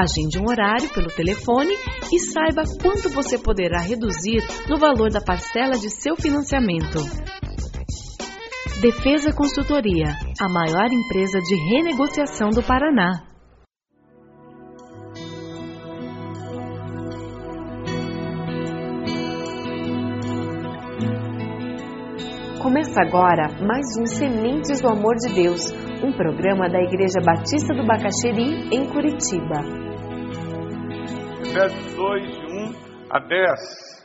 Agende 0.00 0.38
um 0.38 0.48
horário 0.48 0.88
pelo 0.90 1.08
telefone 1.08 1.74
e 2.12 2.20
saiba 2.20 2.62
quanto 2.80 3.08
você 3.08 3.36
poderá 3.36 3.80
reduzir 3.80 4.40
no 4.68 4.78
valor 4.78 5.10
da 5.10 5.20
parcela 5.20 5.72
de 5.72 5.90
seu 5.90 6.14
financiamento. 6.14 7.00
Defesa 8.80 9.32
Consultoria, 9.32 10.14
a 10.40 10.48
maior 10.48 10.86
empresa 10.86 11.40
de 11.40 11.56
renegociação 11.74 12.50
do 12.50 12.62
Paraná. 12.62 13.24
Começa 22.62 23.00
agora 23.00 23.48
mais 23.66 23.86
um 23.98 24.06
Sementes 24.06 24.80
do 24.80 24.86
Amor 24.86 25.16
de 25.16 25.34
Deus, 25.34 25.72
um 26.02 26.12
programa 26.12 26.68
da 26.68 26.80
Igreja 26.80 27.20
Batista 27.24 27.74
do 27.74 27.84
Bacaxeri, 27.84 28.68
em 28.72 28.88
Curitiba. 28.88 29.64
Efésios 31.40 31.94
2, 31.94 32.22
de 32.22 32.46
1 32.46 33.08
a 33.10 33.18
10. 33.18 33.98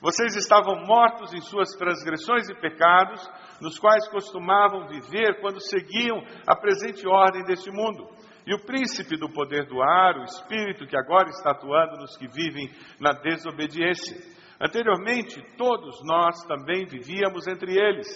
Vocês 0.00 0.36
estavam 0.36 0.86
mortos 0.86 1.34
em 1.34 1.40
suas 1.40 1.70
transgressões 1.76 2.48
e 2.48 2.54
pecados, 2.54 3.20
nos 3.60 3.78
quais 3.78 4.08
costumavam 4.08 4.88
viver 4.88 5.40
quando 5.40 5.60
seguiam 5.60 6.22
a 6.46 6.56
presente 6.56 7.06
ordem 7.06 7.44
deste 7.44 7.70
mundo. 7.70 8.08
E 8.46 8.54
o 8.54 8.64
príncipe 8.64 9.16
do 9.16 9.30
poder 9.30 9.66
do 9.66 9.82
ar, 9.82 10.16
o 10.16 10.24
espírito 10.24 10.86
que 10.86 10.96
agora 10.96 11.28
está 11.28 11.50
atuando 11.50 11.96
nos 11.96 12.16
que 12.16 12.26
vivem 12.26 12.70
na 13.00 13.12
desobediência. 13.12 14.16
Anteriormente, 14.60 15.42
todos 15.58 16.00
nós 16.04 16.42
também 16.44 16.86
vivíamos 16.86 17.46
entre 17.46 17.76
eles, 17.76 18.06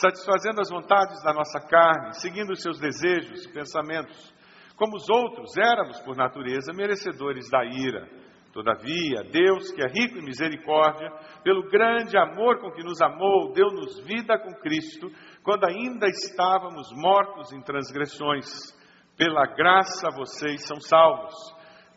satisfazendo 0.00 0.60
as 0.60 0.70
vontades 0.70 1.22
da 1.22 1.32
nossa 1.32 1.60
carne, 1.60 2.14
seguindo 2.14 2.52
os 2.52 2.62
seus 2.62 2.78
desejos 2.78 3.44
e 3.44 3.52
pensamentos. 3.52 4.34
Como 4.76 4.96
os 4.96 5.08
outros, 5.10 5.56
éramos, 5.56 6.00
por 6.00 6.16
natureza, 6.16 6.72
merecedores 6.72 7.50
da 7.50 7.64
ira. 7.64 8.08
Todavia, 8.52 9.22
Deus, 9.30 9.70
que 9.72 9.82
é 9.82 9.86
rico 9.86 10.18
em 10.18 10.24
misericórdia, 10.24 11.10
pelo 11.44 11.68
grande 11.68 12.16
amor 12.16 12.60
com 12.60 12.70
que 12.70 12.82
nos 12.82 13.00
amou, 13.00 13.52
deu-nos 13.52 14.00
vida 14.00 14.38
com 14.38 14.52
Cristo, 14.60 15.10
quando 15.42 15.64
ainda 15.64 16.06
estávamos 16.06 16.88
mortos 16.94 17.52
em 17.52 17.60
transgressões. 17.60 18.76
Pela 19.16 19.46
graça 19.46 20.08
vocês 20.16 20.66
são 20.66 20.80
salvos. 20.80 21.34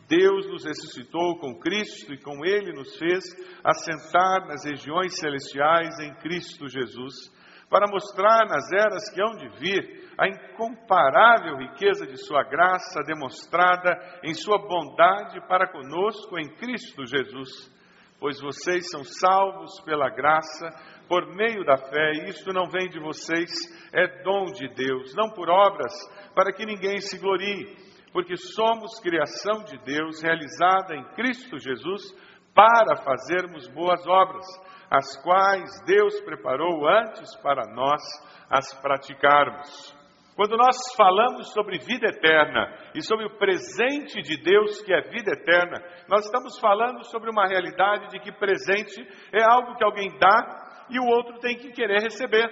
Deus 0.07 0.45
nos 0.47 0.65
ressuscitou 0.65 1.39
com 1.39 1.57
Cristo 1.59 2.13
e 2.13 2.21
com 2.21 2.43
Ele 2.43 2.73
nos 2.73 2.97
fez 2.97 3.23
assentar 3.63 4.45
nas 4.45 4.65
regiões 4.65 5.15
celestiais 5.17 5.99
em 5.99 6.13
Cristo 6.15 6.67
Jesus, 6.67 7.31
para 7.71 7.87
mostrar 7.89 8.45
nas 8.49 8.69
eras 8.73 9.09
que 9.09 9.23
hão 9.23 9.31
de 9.37 9.47
vir 9.57 10.11
a 10.17 10.27
incomparável 10.27 11.55
riqueza 11.57 12.05
de 12.05 12.17
Sua 12.17 12.43
graça 12.43 13.01
demonstrada 13.07 13.97
em 14.21 14.33
Sua 14.33 14.57
bondade 14.57 15.39
para 15.47 15.71
conosco 15.71 16.37
em 16.37 16.49
Cristo 16.57 17.05
Jesus. 17.05 17.71
Pois 18.19 18.41
vocês 18.41 18.89
são 18.91 19.05
salvos 19.05 19.79
pela 19.85 20.09
graça, 20.09 20.69
por 21.07 21.25
meio 21.33 21.63
da 21.63 21.77
fé, 21.77 22.11
e 22.15 22.29
isto 22.29 22.51
não 22.51 22.69
vem 22.69 22.89
de 22.89 22.99
vocês, 22.99 23.49
é 23.93 24.21
dom 24.21 24.45
de 24.51 24.67
Deus, 24.75 25.15
não 25.15 25.29
por 25.29 25.49
obras, 25.49 25.93
para 26.35 26.51
que 26.51 26.65
ninguém 26.65 26.97
se 26.97 27.17
glorie, 27.17 27.75
porque 28.11 28.35
somos 28.35 28.99
criação 28.99 29.63
de 29.63 29.77
Deus, 29.83 30.21
realizada 30.21 30.93
em 30.93 31.03
Cristo 31.15 31.57
Jesus, 31.57 32.13
para 32.53 32.97
fazermos 32.97 33.67
boas 33.69 34.05
obras, 34.05 34.45
as 34.91 35.15
quais 35.23 35.69
Deus 35.85 36.19
preparou 36.19 36.85
antes 36.85 37.33
para 37.37 37.63
nós 37.73 38.01
as 38.49 38.73
praticarmos. 38.81 39.95
Quando 40.35 40.57
nós 40.57 40.75
falamos 40.97 41.53
sobre 41.53 41.77
vida 41.79 42.07
eterna 42.07 42.75
e 42.93 43.01
sobre 43.01 43.25
o 43.25 43.37
presente 43.37 44.21
de 44.21 44.35
Deus, 44.41 44.81
que 44.81 44.93
é 44.93 45.01
vida 45.01 45.31
eterna, 45.31 45.81
nós 46.09 46.25
estamos 46.25 46.59
falando 46.59 47.05
sobre 47.05 47.29
uma 47.29 47.47
realidade 47.47 48.09
de 48.09 48.19
que 48.19 48.33
presente 48.33 49.01
é 49.31 49.41
algo 49.41 49.75
que 49.77 49.83
alguém 49.83 50.09
dá 50.19 50.87
e 50.89 50.99
o 50.99 51.05
outro 51.05 51.39
tem 51.39 51.55
que 51.55 51.71
querer 51.71 52.01
receber. 52.01 52.49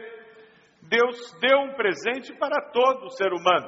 Deus 0.83 1.17
deu 1.41 1.59
um 1.59 1.73
presente 1.73 2.33
para 2.37 2.71
todo 2.71 3.09
ser 3.11 3.33
humano, 3.33 3.67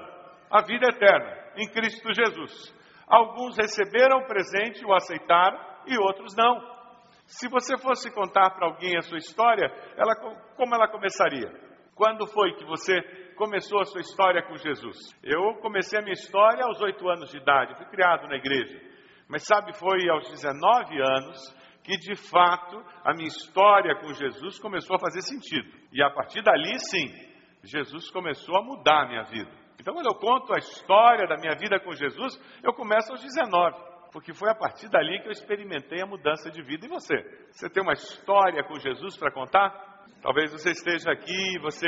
a 0.49 0.61
vida 0.61 0.87
eterna, 0.87 1.51
em 1.57 1.69
Cristo 1.69 2.13
Jesus. 2.13 2.73
Alguns 3.05 3.57
receberam 3.57 4.19
o 4.19 4.27
presente, 4.27 4.85
o 4.85 4.93
aceitaram, 4.93 5.59
e 5.87 5.97
outros 5.97 6.33
não. 6.37 6.70
Se 7.31 7.47
você 7.47 7.77
fosse 7.77 8.11
contar 8.11 8.49
para 8.49 8.67
alguém 8.67 8.97
a 8.97 9.01
sua 9.01 9.17
história, 9.17 9.65
ela, 9.95 10.13
como 10.57 10.75
ela 10.75 10.89
começaria? 10.89 11.49
Quando 11.95 12.27
foi 12.27 12.53
que 12.55 12.65
você 12.65 13.01
começou 13.37 13.79
a 13.79 13.85
sua 13.85 14.01
história 14.01 14.43
com 14.43 14.57
Jesus? 14.57 14.97
Eu 15.23 15.55
comecei 15.61 15.97
a 15.97 16.01
minha 16.01 16.13
história 16.13 16.65
aos 16.65 16.81
oito 16.81 17.07
anos 17.07 17.31
de 17.31 17.37
idade, 17.37 17.77
fui 17.77 17.85
criado 17.85 18.27
na 18.27 18.35
igreja. 18.35 18.81
Mas 19.29 19.45
sabe, 19.45 19.71
foi 19.77 20.09
aos 20.09 20.29
19 20.29 21.01
anos 21.01 21.61
que 21.85 21.95
de 21.99 22.15
fato 22.29 22.83
a 23.01 23.13
minha 23.13 23.29
história 23.29 23.95
com 23.95 24.13
Jesus 24.13 24.59
começou 24.59 24.97
a 24.97 24.99
fazer 24.99 25.21
sentido. 25.21 25.71
E 25.93 26.03
a 26.03 26.09
partir 26.09 26.43
dali, 26.43 26.77
sim, 26.79 27.07
Jesus 27.63 28.11
começou 28.11 28.57
a 28.57 28.61
mudar 28.61 29.03
a 29.03 29.07
minha 29.07 29.23
vida. 29.23 29.51
Então, 29.79 29.93
quando 29.93 30.07
eu 30.07 30.15
conto 30.15 30.53
a 30.53 30.57
história 30.57 31.25
da 31.27 31.37
minha 31.37 31.55
vida 31.55 31.79
com 31.79 31.93
Jesus, 31.93 32.37
eu 32.61 32.73
começo 32.73 33.09
aos 33.09 33.21
19, 33.21 33.90
porque 34.11 34.33
foi 34.33 34.49
a 34.49 34.55
partir 34.55 34.89
dali 34.89 35.19
que 35.21 35.27
eu 35.27 35.31
experimentei 35.31 36.01
a 36.01 36.05
mudança 36.05 36.49
de 36.51 36.61
vida. 36.61 36.85
E 36.85 36.89
você? 36.89 37.15
Você 37.51 37.69
tem 37.69 37.81
uma 37.81 37.93
história 37.93 38.63
com 38.63 38.77
Jesus 38.79 39.17
para 39.17 39.31
contar? 39.31 39.91
Talvez 40.21 40.51
você 40.51 40.69
esteja 40.71 41.11
aqui 41.11 41.55
e 41.55 41.59
você 41.59 41.87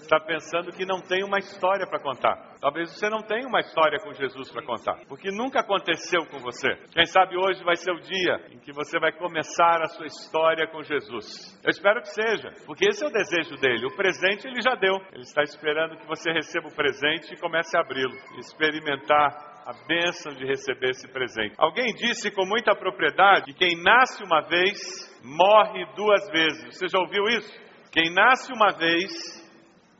está 0.00 0.18
pensando 0.20 0.72
que 0.72 0.86
não 0.86 1.00
tem 1.00 1.22
uma 1.22 1.38
história 1.38 1.86
para 1.86 2.00
contar. 2.00 2.56
Talvez 2.60 2.90
você 2.90 3.10
não 3.10 3.20
tenha 3.20 3.46
uma 3.46 3.60
história 3.60 3.98
com 4.02 4.12
Jesus 4.14 4.50
para 4.50 4.64
contar, 4.64 4.98
porque 5.06 5.30
nunca 5.30 5.60
aconteceu 5.60 6.24
com 6.26 6.38
você. 6.38 6.68
Quem 6.92 7.04
sabe 7.04 7.36
hoje 7.36 7.62
vai 7.62 7.76
ser 7.76 7.92
o 7.92 8.00
dia 8.00 8.40
em 8.50 8.58
que 8.58 8.72
você 8.72 8.98
vai 8.98 9.12
começar 9.12 9.82
a 9.82 9.86
sua 9.88 10.06
história 10.06 10.66
com 10.68 10.82
Jesus. 10.82 11.60
Eu 11.62 11.70
espero 11.70 12.00
que 12.00 12.08
seja, 12.08 12.50
porque 12.64 12.88
esse 12.88 13.04
é 13.04 13.06
o 13.06 13.12
desejo 13.12 13.56
dele. 13.56 13.86
O 13.86 13.96
presente 13.96 14.48
ele 14.48 14.62
já 14.62 14.74
deu. 14.74 14.94
Ele 15.12 15.22
está 15.22 15.42
esperando 15.42 15.98
que 15.98 16.06
você 16.06 16.32
receba 16.32 16.68
o 16.68 16.74
presente 16.74 17.34
e 17.34 17.38
comece 17.38 17.76
a 17.76 17.80
abri-lo, 17.80 18.16
experimentar 18.38 19.47
a 19.68 19.74
bênção 19.86 20.32
de 20.32 20.46
receber 20.46 20.92
esse 20.92 21.06
presente. 21.08 21.54
Alguém 21.58 21.92
disse 21.92 22.30
com 22.30 22.46
muita 22.46 22.74
propriedade 22.74 23.52
que 23.52 23.66
quem 23.66 23.82
nasce 23.82 24.24
uma 24.24 24.40
vez 24.48 24.80
morre 25.22 25.84
duas 25.94 26.26
vezes. 26.30 26.74
Você 26.74 26.88
já 26.88 26.98
ouviu 26.98 27.22
isso? 27.24 27.52
Quem 27.92 28.10
nasce 28.10 28.50
uma 28.50 28.72
vez 28.72 29.12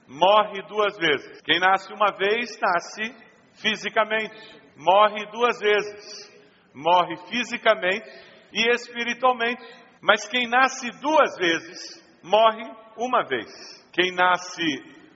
morre 0.09 0.63
duas 0.69 0.97
vezes. 0.97 1.43
Quem 1.43 1.61
nasce 1.61 1.93
uma 1.93 2.11
vez 2.17 2.59
nasce 2.59 3.15
fisicamente, 3.61 4.41
morre 4.75 5.27
duas 5.33 5.61
vezes. 5.61 6.41
Morre 6.75 7.17
fisicamente 7.29 8.09
e 8.51 8.71
espiritualmente. 8.71 9.63
Mas 10.01 10.27
quem 10.29 10.49
nasce 10.49 10.91
duas 11.03 11.37
vezes 11.37 12.19
morre 12.23 12.65
uma 12.97 13.23
vez. 13.27 13.51
Quem 13.93 14.13
nasce 14.13 14.65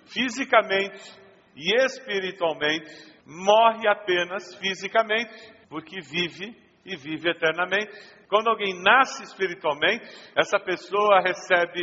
fisicamente 0.05 1.11
e 1.57 1.75
espiritualmente 1.87 3.12
morre 3.27 3.89
apenas 3.89 4.55
fisicamente, 4.57 5.33
porque 5.69 6.01
vive 6.01 6.57
e 6.85 6.97
vive 6.97 7.31
eternamente. 7.31 7.93
Quando 8.29 8.49
alguém 8.49 8.83
nasce 8.83 9.23
espiritualmente, 9.25 10.05
essa 10.37 10.59
pessoa 10.59 11.21
recebe 11.21 11.83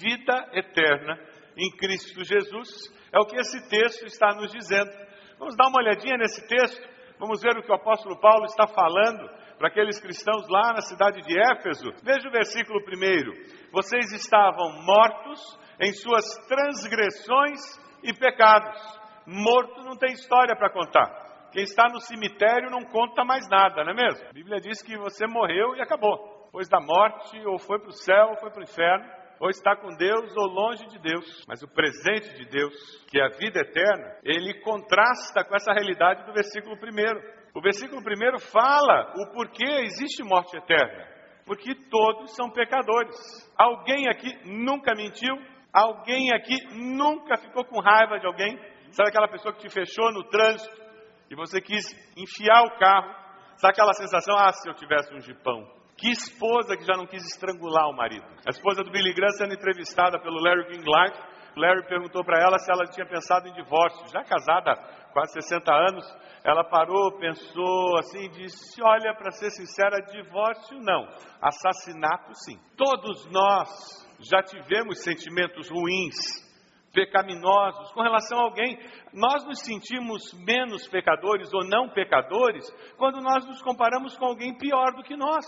vida 0.00 0.50
eterna 0.52 1.18
em 1.56 1.70
Cristo 1.76 2.24
Jesus. 2.24 2.68
É 3.12 3.18
o 3.18 3.26
que 3.26 3.36
esse 3.36 3.68
texto 3.68 4.06
está 4.06 4.34
nos 4.34 4.52
dizendo. 4.52 4.90
Vamos 5.38 5.56
dar 5.56 5.68
uma 5.68 5.80
olhadinha 5.80 6.16
nesse 6.16 6.46
texto, 6.48 6.82
vamos 7.18 7.40
ver 7.40 7.56
o 7.56 7.62
que 7.62 7.70
o 7.70 7.74
apóstolo 7.74 8.18
Paulo 8.20 8.44
está 8.44 8.66
falando 8.66 9.28
para 9.58 9.68
aqueles 9.68 10.00
cristãos 10.00 10.48
lá 10.48 10.72
na 10.72 10.80
cidade 10.80 11.20
de 11.22 11.38
Éfeso. 11.38 11.92
Veja 12.02 12.28
o 12.28 12.32
versículo 12.32 12.84
primeiro. 12.84 13.32
Vocês 13.72 14.12
estavam 14.12 14.82
mortos 14.82 15.40
em 15.80 15.92
suas 15.92 16.24
transgressões 16.46 17.60
e 18.02 18.12
pecados. 18.12 18.98
Morto 19.30 19.82
não 19.82 19.94
tem 19.94 20.14
história 20.14 20.56
para 20.56 20.70
contar. 20.70 21.50
Quem 21.52 21.62
está 21.62 21.86
no 21.92 22.00
cemitério 22.00 22.70
não 22.70 22.82
conta 22.84 23.24
mais 23.24 23.46
nada, 23.46 23.84
não 23.84 23.92
é 23.92 23.94
mesmo? 23.94 24.26
A 24.26 24.32
Bíblia 24.32 24.58
diz 24.58 24.80
que 24.80 24.96
você 24.96 25.26
morreu 25.26 25.76
e 25.76 25.82
acabou. 25.82 26.46
Depois 26.46 26.66
da 26.66 26.80
morte, 26.80 27.38
ou 27.46 27.58
foi 27.58 27.78
para 27.78 27.90
o 27.90 27.92
céu, 27.92 28.28
ou 28.30 28.36
foi 28.38 28.50
para 28.50 28.60
o 28.60 28.64
inferno, 28.64 29.04
ou 29.38 29.50
está 29.50 29.76
com 29.76 29.94
Deus, 29.96 30.34
ou 30.34 30.46
longe 30.46 30.86
de 30.86 30.98
Deus. 30.98 31.44
Mas 31.46 31.62
o 31.62 31.68
presente 31.68 32.34
de 32.36 32.46
Deus, 32.46 32.72
que 33.10 33.20
é 33.20 33.26
a 33.26 33.36
vida 33.36 33.60
eterna, 33.60 34.16
ele 34.24 34.62
contrasta 34.62 35.44
com 35.44 35.54
essa 35.54 35.74
realidade 35.74 36.24
do 36.24 36.32
versículo 36.32 36.78
primeiro. 36.78 37.20
O 37.54 37.60
versículo 37.60 38.02
primeiro 38.02 38.38
fala 38.38 39.12
o 39.14 39.34
porquê 39.34 39.82
existe 39.82 40.22
morte 40.22 40.56
eterna. 40.56 41.06
Porque 41.44 41.74
todos 41.90 42.34
são 42.34 42.50
pecadores. 42.50 43.14
Alguém 43.58 44.08
aqui 44.08 44.30
nunca 44.46 44.94
mentiu? 44.94 45.36
Alguém 45.70 46.32
aqui 46.32 46.56
nunca 46.72 47.36
ficou 47.36 47.62
com 47.66 47.78
raiva 47.78 48.18
de 48.18 48.26
alguém? 48.26 48.58
Sabe 48.92 49.10
aquela 49.10 49.28
pessoa 49.28 49.54
que 49.54 49.60
te 49.60 49.70
fechou 49.70 50.12
no 50.12 50.24
trânsito 50.24 50.76
e 51.30 51.34
você 51.34 51.60
quis 51.60 51.84
enfiar 52.16 52.62
o 52.64 52.78
carro? 52.78 53.14
Sabe 53.56 53.72
aquela 53.72 53.92
sensação, 53.92 54.36
ah, 54.38 54.52
se 54.52 54.68
eu 54.68 54.74
tivesse 54.74 55.12
um 55.14 55.20
jipão? 55.20 55.66
Que 55.96 56.10
esposa 56.10 56.76
que 56.76 56.84
já 56.84 56.96
não 56.96 57.06
quis 57.06 57.24
estrangular 57.24 57.88
o 57.88 57.96
marido? 57.96 58.24
A 58.46 58.50
esposa 58.50 58.84
do 58.84 58.90
Billy 58.90 59.12
Graham 59.12 59.32
sendo 59.32 59.54
entrevistada 59.54 60.20
pelo 60.20 60.40
Larry 60.40 60.66
King 60.68 60.84
Live, 60.88 61.18
Larry 61.56 61.88
perguntou 61.88 62.24
para 62.24 62.40
ela 62.40 62.56
se 62.58 62.70
ela 62.70 62.86
tinha 62.86 63.04
pensado 63.04 63.48
em 63.48 63.52
divórcio. 63.52 64.06
Já 64.12 64.22
casada 64.22 64.72
há 64.72 65.12
quase 65.12 65.32
60 65.42 65.74
anos, 65.74 66.04
ela 66.44 66.62
parou, 66.62 67.18
pensou 67.18 67.98
assim 67.98 68.26
e 68.26 68.28
disse: 68.28 68.80
Olha, 68.80 69.12
para 69.14 69.32
ser 69.32 69.50
sincera, 69.50 70.00
divórcio 70.02 70.78
não, 70.78 71.08
assassinato 71.42 72.32
sim. 72.44 72.56
Todos 72.76 73.26
nós 73.32 73.68
já 74.20 74.40
tivemos 74.42 75.02
sentimentos 75.02 75.68
ruins, 75.68 76.16
pecaminosos 76.98 77.92
com 77.92 78.02
relação 78.02 78.40
a 78.40 78.42
alguém. 78.42 78.76
Nós 79.12 79.44
nos 79.44 79.60
sentimos 79.60 80.32
menos 80.44 80.88
pecadores 80.88 81.52
ou 81.54 81.64
não 81.64 81.88
pecadores 81.88 82.68
quando 82.96 83.20
nós 83.20 83.46
nos 83.46 83.62
comparamos 83.62 84.16
com 84.16 84.26
alguém 84.26 84.56
pior 84.58 84.94
do 84.96 85.04
que 85.04 85.16
nós, 85.16 85.46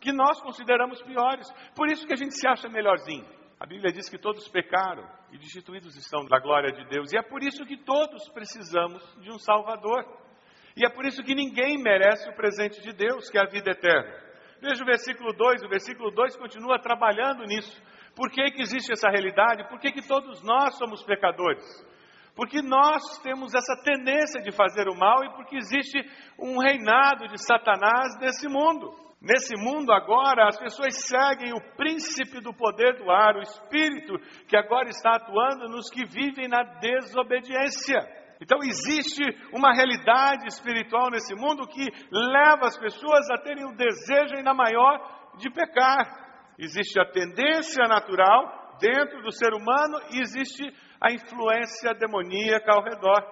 que 0.00 0.12
nós 0.12 0.40
consideramos 0.40 1.00
piores. 1.02 1.46
Por 1.76 1.88
isso 1.88 2.04
que 2.04 2.12
a 2.12 2.16
gente 2.16 2.34
se 2.34 2.48
acha 2.48 2.68
melhorzinho. 2.68 3.24
A 3.60 3.66
Bíblia 3.66 3.92
diz 3.92 4.08
que 4.08 4.18
todos 4.18 4.48
pecaram 4.48 5.08
e 5.32 5.38
destituídos 5.38 5.96
estão 5.96 6.24
da 6.24 6.40
glória 6.40 6.72
de 6.72 6.84
Deus. 6.88 7.12
E 7.12 7.18
é 7.18 7.22
por 7.22 7.42
isso 7.42 7.64
que 7.64 7.76
todos 7.76 8.28
precisamos 8.30 9.02
de 9.20 9.30
um 9.30 9.38
Salvador. 9.38 10.04
E 10.76 10.84
é 10.84 10.90
por 10.90 11.04
isso 11.04 11.22
que 11.22 11.34
ninguém 11.34 11.80
merece 11.80 12.28
o 12.28 12.34
presente 12.34 12.80
de 12.82 12.92
Deus, 12.92 13.28
que 13.30 13.38
é 13.38 13.40
a 13.40 13.48
vida 13.48 13.70
eterna. 13.70 14.14
Veja 14.60 14.82
o 14.82 14.86
versículo 14.86 15.32
2, 15.32 15.62
o 15.62 15.68
versículo 15.68 16.10
2 16.10 16.36
continua 16.36 16.80
trabalhando 16.80 17.44
nisso. 17.44 17.80
Por 18.18 18.32
que, 18.32 18.50
que 18.50 18.62
existe 18.62 18.92
essa 18.92 19.08
realidade? 19.08 19.68
Por 19.68 19.78
que, 19.78 19.92
que 19.92 20.04
todos 20.04 20.42
nós 20.42 20.76
somos 20.76 21.04
pecadores? 21.04 21.62
Porque 22.34 22.60
nós 22.60 23.00
temos 23.22 23.54
essa 23.54 23.80
tendência 23.84 24.42
de 24.42 24.50
fazer 24.50 24.88
o 24.88 24.96
mal 24.96 25.22
e 25.22 25.30
porque 25.36 25.56
existe 25.56 26.00
um 26.36 26.58
reinado 26.58 27.28
de 27.28 27.40
Satanás 27.40 28.18
nesse 28.20 28.48
mundo. 28.48 28.90
Nesse 29.22 29.54
mundo 29.56 29.92
agora, 29.92 30.48
as 30.48 30.58
pessoas 30.58 30.96
seguem 31.06 31.52
o 31.52 31.76
príncipe 31.76 32.40
do 32.40 32.52
poder 32.52 32.96
do 32.96 33.08
ar, 33.08 33.36
o 33.36 33.40
espírito 33.40 34.18
que 34.48 34.56
agora 34.56 34.88
está 34.88 35.14
atuando 35.14 35.68
nos 35.68 35.88
que 35.88 36.04
vivem 36.04 36.48
na 36.48 36.64
desobediência. 36.80 38.00
Então 38.42 38.58
existe 38.64 39.22
uma 39.52 39.72
realidade 39.72 40.48
espiritual 40.48 41.08
nesse 41.12 41.36
mundo 41.36 41.68
que 41.68 41.86
leva 42.10 42.66
as 42.66 42.76
pessoas 42.76 43.30
a 43.30 43.38
terem 43.38 43.64
o 43.64 43.76
desejo 43.76 44.34
ainda 44.36 44.52
maior 44.52 45.34
de 45.38 45.48
pecar. 45.50 46.27
Existe 46.58 47.00
a 47.00 47.04
tendência 47.04 47.86
natural 47.86 48.76
dentro 48.80 49.22
do 49.22 49.32
ser 49.32 49.52
humano 49.54 50.00
e 50.10 50.20
existe 50.20 50.64
a 51.00 51.12
influência 51.12 51.94
demoníaca 51.94 52.72
ao 52.72 52.82
redor. 52.82 53.22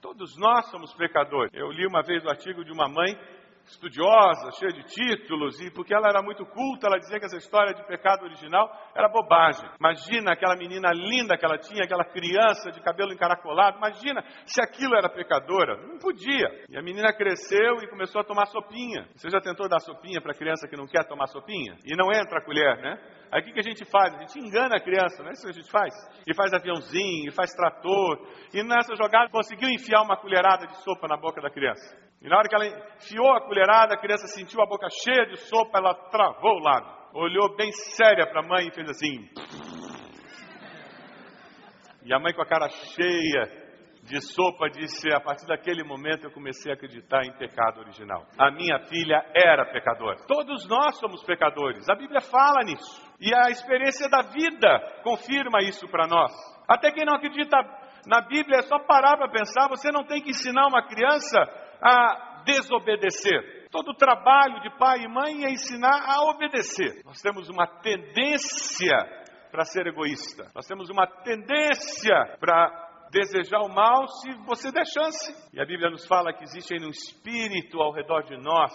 Todos 0.00 0.36
nós 0.36 0.66
somos 0.70 0.92
pecadores. 0.94 1.50
Eu 1.54 1.70
li 1.70 1.86
uma 1.86 2.02
vez 2.02 2.22
o 2.24 2.28
artigo 2.28 2.62
de 2.62 2.72
uma 2.72 2.88
mãe 2.88 3.18
estudiosa, 3.66 4.50
cheia 4.58 4.72
de 4.72 4.82
títulos, 4.84 5.60
e 5.60 5.70
porque 5.70 5.94
ela 5.94 6.08
era 6.08 6.22
muito 6.22 6.44
culta, 6.46 6.86
ela 6.86 6.98
dizia 6.98 7.18
que 7.18 7.24
essa 7.24 7.36
história 7.36 7.74
de 7.74 7.86
pecado 7.86 8.24
original 8.24 8.70
era 8.94 9.08
bobagem. 9.08 9.68
Imagina 9.78 10.32
aquela 10.32 10.56
menina 10.56 10.90
linda 10.92 11.36
que 11.36 11.44
ela 11.44 11.58
tinha, 11.58 11.84
aquela 11.84 12.04
criança 12.04 12.70
de 12.70 12.80
cabelo 12.80 13.12
encaracolado, 13.12 13.78
imagina 13.78 14.22
se 14.44 14.60
aquilo 14.62 14.96
era 14.96 15.08
pecadora. 15.08 15.76
Não 15.86 15.98
podia. 15.98 16.64
E 16.68 16.76
a 16.76 16.82
menina 16.82 17.12
cresceu 17.12 17.76
e 17.82 17.88
começou 17.88 18.20
a 18.20 18.24
tomar 18.24 18.46
sopinha. 18.46 19.08
Você 19.14 19.30
já 19.30 19.40
tentou 19.40 19.68
dar 19.68 19.80
sopinha 19.80 20.20
para 20.20 20.34
criança 20.34 20.68
que 20.68 20.76
não 20.76 20.86
quer 20.86 21.04
tomar 21.06 21.26
sopinha? 21.26 21.76
E 21.84 21.96
não 21.96 22.12
entra 22.12 22.38
a 22.38 22.44
colher, 22.44 22.76
né? 22.78 22.98
Aí 23.32 23.40
o 23.40 23.44
que, 23.44 23.52
que 23.52 23.60
a 23.60 23.62
gente 23.62 23.84
faz? 23.84 24.14
A 24.14 24.18
gente 24.18 24.38
engana 24.38 24.76
a 24.76 24.80
criança, 24.80 25.22
não 25.22 25.30
é 25.30 25.32
isso 25.32 25.42
que 25.42 25.50
a 25.50 25.52
gente 25.52 25.70
faz? 25.70 25.92
E 26.26 26.34
faz 26.34 26.52
aviãozinho, 26.52 27.28
e 27.28 27.32
faz 27.32 27.52
trator. 27.52 28.28
E 28.52 28.62
nessa 28.62 28.94
jogada 28.94 29.28
conseguiu 29.30 29.68
enfiar 29.70 30.02
uma 30.02 30.16
colherada 30.16 30.66
de 30.66 30.76
sopa 30.84 31.08
na 31.08 31.16
boca 31.16 31.40
da 31.40 31.50
criança. 31.50 32.03
E 32.24 32.28
na 32.28 32.38
hora 32.38 32.48
que 32.48 32.54
ela 32.54 32.66
enfiou 32.66 33.34
a 33.34 33.42
colherada, 33.42 33.94
a 33.94 34.00
criança 34.00 34.26
sentiu 34.26 34.62
a 34.62 34.66
boca 34.66 34.88
cheia 34.88 35.26
de 35.26 35.36
sopa, 35.40 35.76
ela 35.76 35.92
travou 36.08 36.52
o 36.52 36.58
lado. 36.58 36.86
Olhou 37.12 37.54
bem 37.54 37.70
séria 37.70 38.26
para 38.26 38.40
a 38.40 38.48
mãe 38.48 38.66
e 38.66 38.74
fez 38.74 38.88
assim. 38.88 39.28
E 42.02 42.14
a 42.14 42.18
mãe 42.18 42.32
com 42.32 42.40
a 42.40 42.46
cara 42.46 42.70
cheia 42.70 43.64
de 44.04 44.22
sopa 44.22 44.70
disse: 44.70 45.12
A 45.12 45.20
partir 45.20 45.46
daquele 45.46 45.84
momento 45.84 46.24
eu 46.24 46.32
comecei 46.32 46.72
a 46.72 46.74
acreditar 46.74 47.26
em 47.26 47.36
pecado 47.36 47.80
original. 47.80 48.24
A 48.38 48.50
minha 48.50 48.78
filha 48.86 49.22
era 49.34 49.66
pecadora. 49.66 50.16
Todos 50.26 50.66
nós 50.66 50.98
somos 50.98 51.22
pecadores. 51.24 51.86
A 51.90 51.94
Bíblia 51.94 52.22
fala 52.22 52.64
nisso. 52.64 53.04
E 53.20 53.34
a 53.34 53.50
experiência 53.50 54.08
da 54.08 54.22
vida 54.22 55.02
confirma 55.02 55.58
isso 55.60 55.86
para 55.88 56.06
nós. 56.06 56.32
Até 56.66 56.90
quem 56.90 57.04
não 57.04 57.16
acredita 57.16 57.54
na 58.06 58.22
Bíblia 58.22 58.60
é 58.60 58.62
só 58.62 58.78
parar 58.78 59.18
para 59.18 59.28
pensar. 59.28 59.68
Você 59.68 59.92
não 59.92 60.04
tem 60.04 60.22
que 60.22 60.30
ensinar 60.30 60.66
uma 60.66 60.86
criança 60.88 61.63
a 61.80 62.42
desobedecer. 62.44 63.68
Todo 63.70 63.90
o 63.90 63.96
trabalho 63.96 64.60
de 64.60 64.70
pai 64.78 65.00
e 65.00 65.08
mãe 65.08 65.44
é 65.44 65.50
ensinar 65.50 66.04
a 66.06 66.22
obedecer. 66.30 67.02
Nós 67.04 67.20
temos 67.20 67.48
uma 67.48 67.66
tendência 67.66 68.96
para 69.50 69.64
ser 69.64 69.86
egoísta. 69.86 70.50
Nós 70.54 70.66
temos 70.66 70.90
uma 70.90 71.06
tendência 71.06 72.36
para 72.38 73.08
desejar 73.10 73.60
o 73.60 73.68
mal 73.68 74.06
se 74.08 74.32
você 74.46 74.70
der 74.70 74.84
chance. 74.86 75.32
E 75.52 75.60
a 75.60 75.64
Bíblia 75.64 75.90
nos 75.90 76.06
fala 76.06 76.32
que 76.32 76.44
existe 76.44 76.74
aí 76.74 76.84
um 76.84 76.90
espírito 76.90 77.80
ao 77.80 77.92
redor 77.92 78.22
de 78.24 78.36
nós 78.36 78.72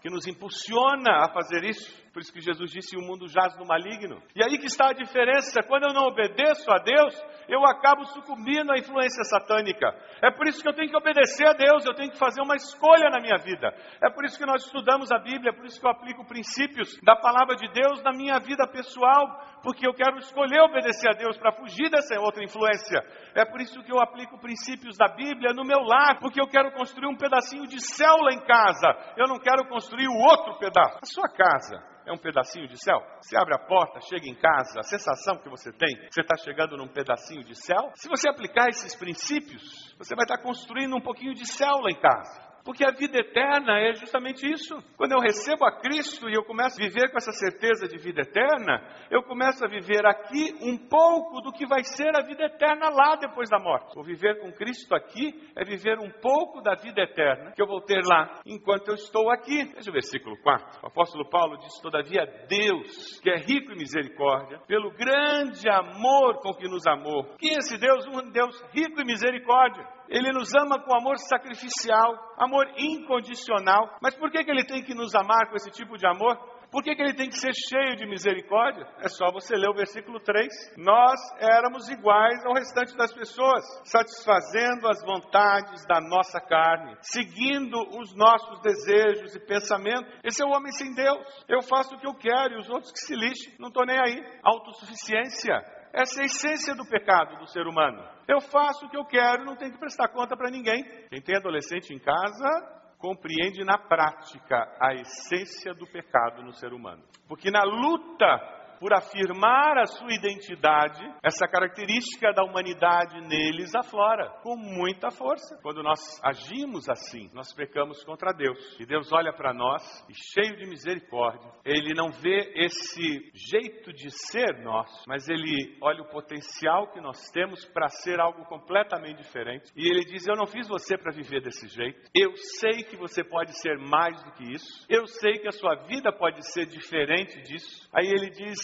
que 0.00 0.10
nos 0.10 0.26
impulsiona 0.26 1.24
a 1.24 1.32
fazer 1.32 1.64
isso. 1.64 2.01
Por 2.12 2.20
isso 2.20 2.32
que 2.32 2.40
Jesus 2.40 2.70
disse: 2.70 2.96
o 2.96 3.00
mundo 3.00 3.26
jaz 3.26 3.56
no 3.56 3.64
maligno. 3.64 4.22
E 4.36 4.44
aí 4.44 4.58
que 4.58 4.66
está 4.66 4.90
a 4.90 4.92
diferença. 4.92 5.62
Quando 5.62 5.84
eu 5.84 5.94
não 5.94 6.06
obedeço 6.08 6.70
a 6.70 6.76
Deus, 6.78 7.14
eu 7.48 7.64
acabo 7.64 8.04
sucumbindo 8.06 8.70
à 8.70 8.76
influência 8.76 9.24
satânica. 9.24 9.88
É 10.22 10.30
por 10.30 10.46
isso 10.46 10.62
que 10.62 10.68
eu 10.68 10.74
tenho 10.74 10.90
que 10.90 10.96
obedecer 10.96 11.46
a 11.46 11.54
Deus, 11.54 11.86
eu 11.86 11.94
tenho 11.94 12.10
que 12.10 12.18
fazer 12.18 12.42
uma 12.42 12.54
escolha 12.54 13.08
na 13.08 13.18
minha 13.18 13.38
vida. 13.38 13.74
É 14.02 14.10
por 14.10 14.24
isso 14.26 14.38
que 14.38 14.44
nós 14.44 14.62
estudamos 14.64 15.10
a 15.10 15.18
Bíblia, 15.18 15.50
é 15.50 15.56
por 15.56 15.64
isso 15.64 15.80
que 15.80 15.86
eu 15.86 15.90
aplico 15.90 16.24
princípios 16.26 16.98
da 17.02 17.16
palavra 17.16 17.56
de 17.56 17.66
Deus 17.72 18.02
na 18.02 18.12
minha 18.12 18.38
vida 18.38 18.66
pessoal, 18.68 19.40
porque 19.62 19.86
eu 19.86 19.94
quero 19.94 20.18
escolher 20.18 20.60
obedecer 20.60 21.08
a 21.08 21.14
Deus 21.14 21.38
para 21.38 21.52
fugir 21.52 21.90
dessa 21.90 22.20
outra 22.20 22.44
influência. 22.44 23.00
É 23.34 23.44
por 23.46 23.60
isso 23.60 23.82
que 23.82 23.92
eu 23.92 24.00
aplico 24.00 24.38
princípios 24.38 24.98
da 24.98 25.08
Bíblia 25.08 25.54
no 25.54 25.64
meu 25.64 25.80
lar, 25.80 26.20
porque 26.20 26.40
eu 26.40 26.46
quero 26.46 26.72
construir 26.72 27.08
um 27.08 27.16
pedacinho 27.16 27.66
de 27.66 27.80
céu 27.80 28.16
lá 28.18 28.34
em 28.34 28.40
casa. 28.40 29.14
Eu 29.16 29.26
não 29.26 29.38
quero 29.38 29.66
construir 29.68 30.08
o 30.08 30.18
outro 30.18 30.58
pedaço. 30.58 30.98
A 31.02 31.06
sua 31.06 31.28
casa 31.28 31.92
é 32.06 32.12
um 32.12 32.18
pedacinho 32.18 32.68
de 32.68 32.82
céu? 32.82 33.00
Você 33.20 33.36
abre 33.36 33.54
a 33.54 33.58
porta, 33.58 34.00
chega 34.00 34.26
em 34.26 34.34
casa, 34.34 34.80
a 34.80 34.82
sensação 34.82 35.38
que 35.38 35.48
você 35.48 35.72
tem, 35.72 35.96
você 36.10 36.20
está 36.20 36.36
chegando 36.36 36.76
num 36.76 36.88
pedacinho 36.88 37.44
de 37.44 37.54
céu? 37.54 37.90
Se 37.94 38.08
você 38.08 38.28
aplicar 38.28 38.68
esses 38.68 38.94
princípios, 38.96 39.94
você 39.98 40.14
vai 40.14 40.24
estar 40.24 40.38
construindo 40.38 40.96
um 40.96 41.00
pouquinho 41.00 41.34
de 41.34 41.46
céu 41.46 41.80
lá 41.80 41.90
em 41.90 42.00
casa. 42.00 42.51
Porque 42.64 42.84
a 42.84 42.92
vida 42.92 43.18
eterna 43.18 43.78
é 43.80 43.92
justamente 43.94 44.46
isso. 44.50 44.76
Quando 44.96 45.12
eu 45.12 45.20
recebo 45.20 45.64
a 45.64 45.80
Cristo 45.80 46.28
e 46.28 46.34
eu 46.34 46.44
começo 46.44 46.80
a 46.80 46.84
viver 46.84 47.10
com 47.10 47.18
essa 47.18 47.32
certeza 47.32 47.88
de 47.88 47.98
vida 47.98 48.22
eterna, 48.22 48.80
eu 49.10 49.22
começo 49.22 49.64
a 49.64 49.68
viver 49.68 50.06
aqui 50.06 50.54
um 50.62 50.76
pouco 50.76 51.40
do 51.40 51.52
que 51.52 51.66
vai 51.66 51.82
ser 51.82 52.16
a 52.16 52.22
vida 52.22 52.44
eterna 52.44 52.88
lá 52.90 53.16
depois 53.16 53.48
da 53.50 53.58
morte. 53.58 53.98
O 53.98 54.04
viver 54.04 54.40
com 54.40 54.52
Cristo 54.52 54.94
aqui 54.94 55.34
é 55.56 55.64
viver 55.64 55.98
um 55.98 56.10
pouco 56.20 56.60
da 56.60 56.74
vida 56.74 57.02
eterna 57.02 57.52
que 57.52 57.62
eu 57.62 57.66
vou 57.66 57.80
ter 57.80 58.02
lá 58.04 58.40
enquanto 58.46 58.88
eu 58.88 58.94
estou 58.94 59.30
aqui. 59.30 59.64
Veja 59.74 59.90
o 59.90 59.92
versículo 59.92 60.36
4. 60.42 60.80
O 60.82 60.86
apóstolo 60.86 61.28
Paulo 61.28 61.56
diz: 61.58 61.80
Todavia, 61.80 62.24
Deus, 62.48 63.20
que 63.20 63.30
é 63.30 63.36
rico 63.36 63.72
em 63.72 63.78
misericórdia, 63.78 64.60
pelo 64.66 64.90
grande 64.92 65.68
amor 65.68 66.40
com 66.40 66.54
que 66.54 66.68
nos 66.68 66.86
amou. 66.86 67.34
Quem 67.38 67.54
é 67.54 67.58
esse 67.58 67.78
Deus? 67.78 68.06
Um 68.06 68.30
Deus 68.30 68.60
rico 68.72 69.00
em 69.00 69.04
misericórdia. 69.04 69.86
Ele 70.12 70.30
nos 70.30 70.54
ama 70.54 70.78
com 70.78 70.94
amor 70.94 71.18
sacrificial, 71.18 72.12
amor 72.36 72.66
incondicional. 72.76 73.96
Mas 74.02 74.14
por 74.14 74.30
que, 74.30 74.44
que 74.44 74.50
ele 74.50 74.66
tem 74.66 74.84
que 74.84 74.94
nos 74.94 75.14
amar 75.14 75.48
com 75.48 75.56
esse 75.56 75.70
tipo 75.70 75.96
de 75.96 76.06
amor? 76.06 76.36
Por 76.70 76.82
que, 76.82 76.94
que 76.94 77.02
ele 77.02 77.14
tem 77.14 77.30
que 77.30 77.38
ser 77.38 77.52
cheio 77.54 77.96
de 77.96 78.06
misericórdia? 78.06 78.86
É 79.00 79.08
só 79.08 79.30
você 79.30 79.56
ler 79.56 79.70
o 79.70 79.74
versículo 79.74 80.20
3. 80.20 80.48
Nós 80.76 81.18
éramos 81.38 81.88
iguais 81.88 82.44
ao 82.44 82.52
restante 82.52 82.94
das 82.96 83.12
pessoas, 83.12 83.62
satisfazendo 83.84 84.86
as 84.88 85.02
vontades 85.02 85.84
da 85.86 86.00
nossa 86.00 86.40
carne, 86.40 86.96
seguindo 87.00 87.76
os 87.98 88.14
nossos 88.14 88.60
desejos 88.60 89.34
e 89.34 89.40
pensamentos. 89.40 90.12
Esse 90.24 90.42
é 90.42 90.46
o 90.46 90.50
homem 90.50 90.72
sem 90.72 90.94
Deus. 90.94 91.26
Eu 91.48 91.62
faço 91.62 91.94
o 91.94 91.98
que 91.98 92.06
eu 92.06 92.14
quero 92.14 92.54
e 92.54 92.58
os 92.58 92.68
outros 92.68 92.92
que 92.92 93.00
se 93.00 93.14
lixem. 93.14 93.54
Não 93.58 93.68
estou 93.68 93.86
nem 93.86 93.98
aí. 93.98 94.22
Autossuficiência. 94.42 95.81
Essa 95.92 96.20
é 96.20 96.22
a 96.22 96.26
essência 96.26 96.74
do 96.74 96.86
pecado 96.86 97.36
do 97.38 97.46
ser 97.46 97.66
humano. 97.66 98.02
Eu 98.26 98.40
faço 98.40 98.86
o 98.86 98.88
que 98.88 98.96
eu 98.96 99.04
quero, 99.04 99.44
não 99.44 99.56
tenho 99.56 99.72
que 99.72 99.78
prestar 99.78 100.08
conta 100.08 100.36
para 100.36 100.50
ninguém. 100.50 100.82
Quem 101.10 101.20
tem 101.20 101.36
adolescente 101.36 101.92
em 101.92 101.98
casa 101.98 102.82
compreende 102.98 103.64
na 103.64 103.76
prática 103.76 104.74
a 104.80 104.94
essência 104.94 105.74
do 105.74 105.86
pecado 105.86 106.42
no 106.42 106.52
ser 106.52 106.72
humano. 106.72 107.02
Porque 107.28 107.50
na 107.50 107.62
luta 107.64 108.60
por 108.82 108.92
afirmar 108.92 109.78
a 109.78 109.86
sua 109.86 110.12
identidade, 110.12 111.00
essa 111.22 111.46
característica 111.46 112.32
da 112.32 112.42
humanidade 112.42 113.20
neles 113.28 113.72
aflora 113.76 114.28
com 114.42 114.56
muita 114.56 115.08
força. 115.08 115.56
Quando 115.62 115.84
nós 115.84 116.00
agimos 116.20 116.88
assim, 116.88 117.30
nós 117.32 117.54
pecamos 117.54 118.02
contra 118.02 118.32
Deus. 118.32 118.58
E 118.80 118.84
Deus 118.84 119.12
olha 119.12 119.32
para 119.32 119.54
nós 119.54 119.82
e, 120.10 120.14
cheio 120.34 120.56
de 120.56 120.68
misericórdia, 120.68 121.48
Ele 121.64 121.94
não 121.94 122.10
vê 122.10 122.52
esse 122.56 123.30
jeito 123.34 123.92
de 123.92 124.10
ser 124.10 124.58
nosso, 124.62 125.04
mas 125.06 125.28
Ele 125.28 125.76
olha 125.80 126.02
o 126.02 126.08
potencial 126.08 126.90
que 126.92 127.00
nós 127.00 127.30
temos 127.30 127.64
para 127.66 127.88
ser 127.88 128.20
algo 128.20 128.44
completamente 128.46 129.22
diferente. 129.22 129.70
E 129.76 129.86
Ele 129.88 130.04
diz: 130.04 130.26
Eu 130.26 130.36
não 130.36 130.46
fiz 130.46 130.68
você 130.68 130.96
para 130.98 131.12
viver 131.12 131.40
desse 131.40 131.68
jeito. 131.68 132.10
Eu 132.14 132.34
sei 132.36 132.82
que 132.82 132.96
você 132.96 133.22
pode 133.22 133.58
ser 133.60 133.78
mais 133.78 134.22
do 134.24 134.32
que 134.32 134.52
isso. 134.52 134.86
Eu 134.88 135.06
sei 135.06 135.38
que 135.38 135.48
a 135.48 135.52
sua 135.52 135.74
vida 135.86 136.12
pode 136.12 136.42
ser 136.52 136.66
diferente 136.66 137.40
disso. 137.42 137.88
Aí 137.92 138.06
Ele 138.06 138.30
diz: 138.30 138.58